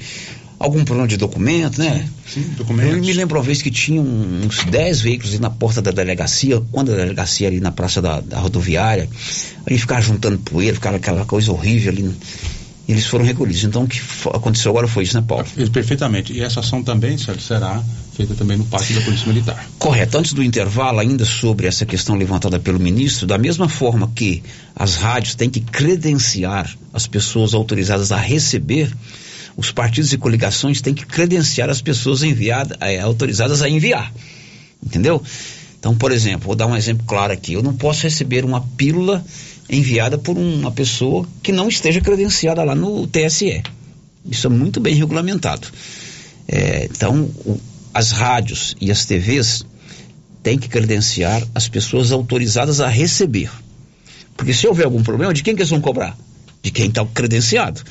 [0.59, 2.07] algum problema de documento, né?
[2.27, 2.95] Sim, documentos.
[2.95, 6.91] Eu me lembro uma vez que tinha uns 10 veículos na porta da delegacia, quando
[6.93, 9.09] a delegacia ali na praça da, da rodoviária,
[9.65, 12.15] a gente ficava juntando poeira, ficava aquela coisa horrível ali.
[12.87, 13.63] E eles foram recolhidos.
[13.63, 13.99] Então o que
[14.33, 15.45] aconteceu agora foi isso, né, Paulo?
[15.73, 16.33] Perfeitamente.
[16.33, 17.83] E essa ação também, Sérgio, será
[18.15, 19.67] feita também no pátio da Polícia Militar.
[19.77, 20.17] Correto.
[20.17, 24.41] Antes do intervalo, ainda sobre essa questão levantada pelo ministro, da mesma forma que
[24.75, 28.91] as rádios têm que credenciar as pessoas autorizadas a receber
[29.57, 34.11] os partidos e coligações têm que credenciar as pessoas enviadas, é, autorizadas a enviar.
[34.83, 35.21] Entendeu?
[35.79, 37.53] Então, por exemplo, vou dar um exemplo claro aqui.
[37.53, 39.23] Eu não posso receber uma pílula
[39.69, 43.63] enviada por uma pessoa que não esteja credenciada lá no TSE.
[44.29, 45.67] Isso é muito bem regulamentado.
[46.47, 47.59] É, então, o,
[47.93, 49.65] as rádios e as TVs
[50.43, 53.49] têm que credenciar as pessoas autorizadas a receber.
[54.35, 56.17] Porque se houver algum problema, de quem que eles vão cobrar?
[56.61, 57.81] De quem está credenciado.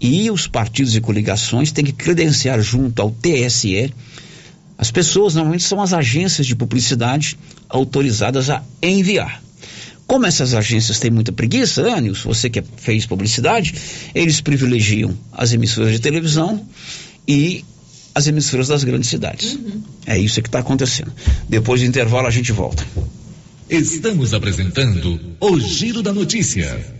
[0.00, 3.92] E os partidos e coligações têm que credenciar junto ao TSE.
[4.78, 9.42] As pessoas normalmente são as agências de publicidade autorizadas a enviar.
[10.06, 13.74] Como essas agências têm muita preguiça, né, se você que fez publicidade,
[14.14, 16.66] eles privilegiam as emissoras de televisão
[17.28, 17.64] e
[18.14, 19.54] as emissoras das grandes cidades.
[19.54, 19.82] Uhum.
[20.06, 21.12] É isso que está acontecendo.
[21.48, 22.84] Depois do intervalo a gente volta.
[23.68, 26.99] Estamos apresentando o Giro da Notícia.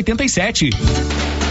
[0.03, 1.50] 87.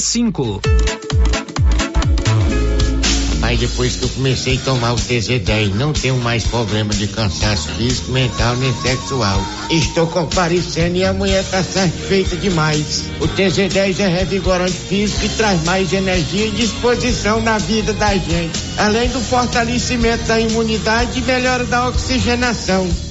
[3.51, 7.67] Aí depois que eu comecei a tomar o TZ10, não tenho mais problema de cansaço
[7.73, 9.39] físico, mental nem sexual.
[9.69, 13.03] Estou comparecendo e a mulher tá satisfeita demais.
[13.19, 18.57] O TZ10 é revigorante físico e traz mais energia e disposição na vida da gente.
[18.77, 23.10] Além do fortalecimento da imunidade e melhora da oxigenação.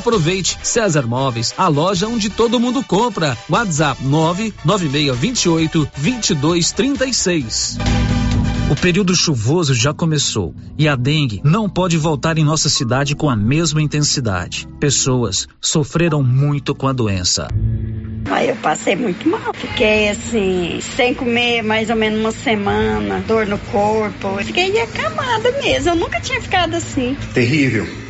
[0.00, 3.36] Aproveite César Móveis, a loja onde todo mundo compra.
[3.50, 7.76] WhatsApp 99628 2236.
[8.70, 13.28] O período chuvoso já começou e a dengue não pode voltar em nossa cidade com
[13.28, 14.66] a mesma intensidade.
[14.80, 17.48] Pessoas sofreram muito com a doença.
[18.30, 19.52] Aí eu passei muito mal.
[19.52, 24.42] Fiquei assim, sem comer mais ou menos uma semana, dor no corpo.
[24.44, 25.90] Fiquei acamada mesmo.
[25.90, 27.14] Eu nunca tinha ficado assim.
[27.34, 28.09] Terrível.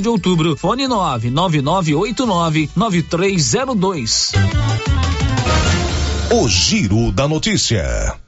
[0.00, 0.56] de outubro.
[0.56, 4.32] Fone 99989 9302.
[6.32, 8.23] O Giro da Notícia.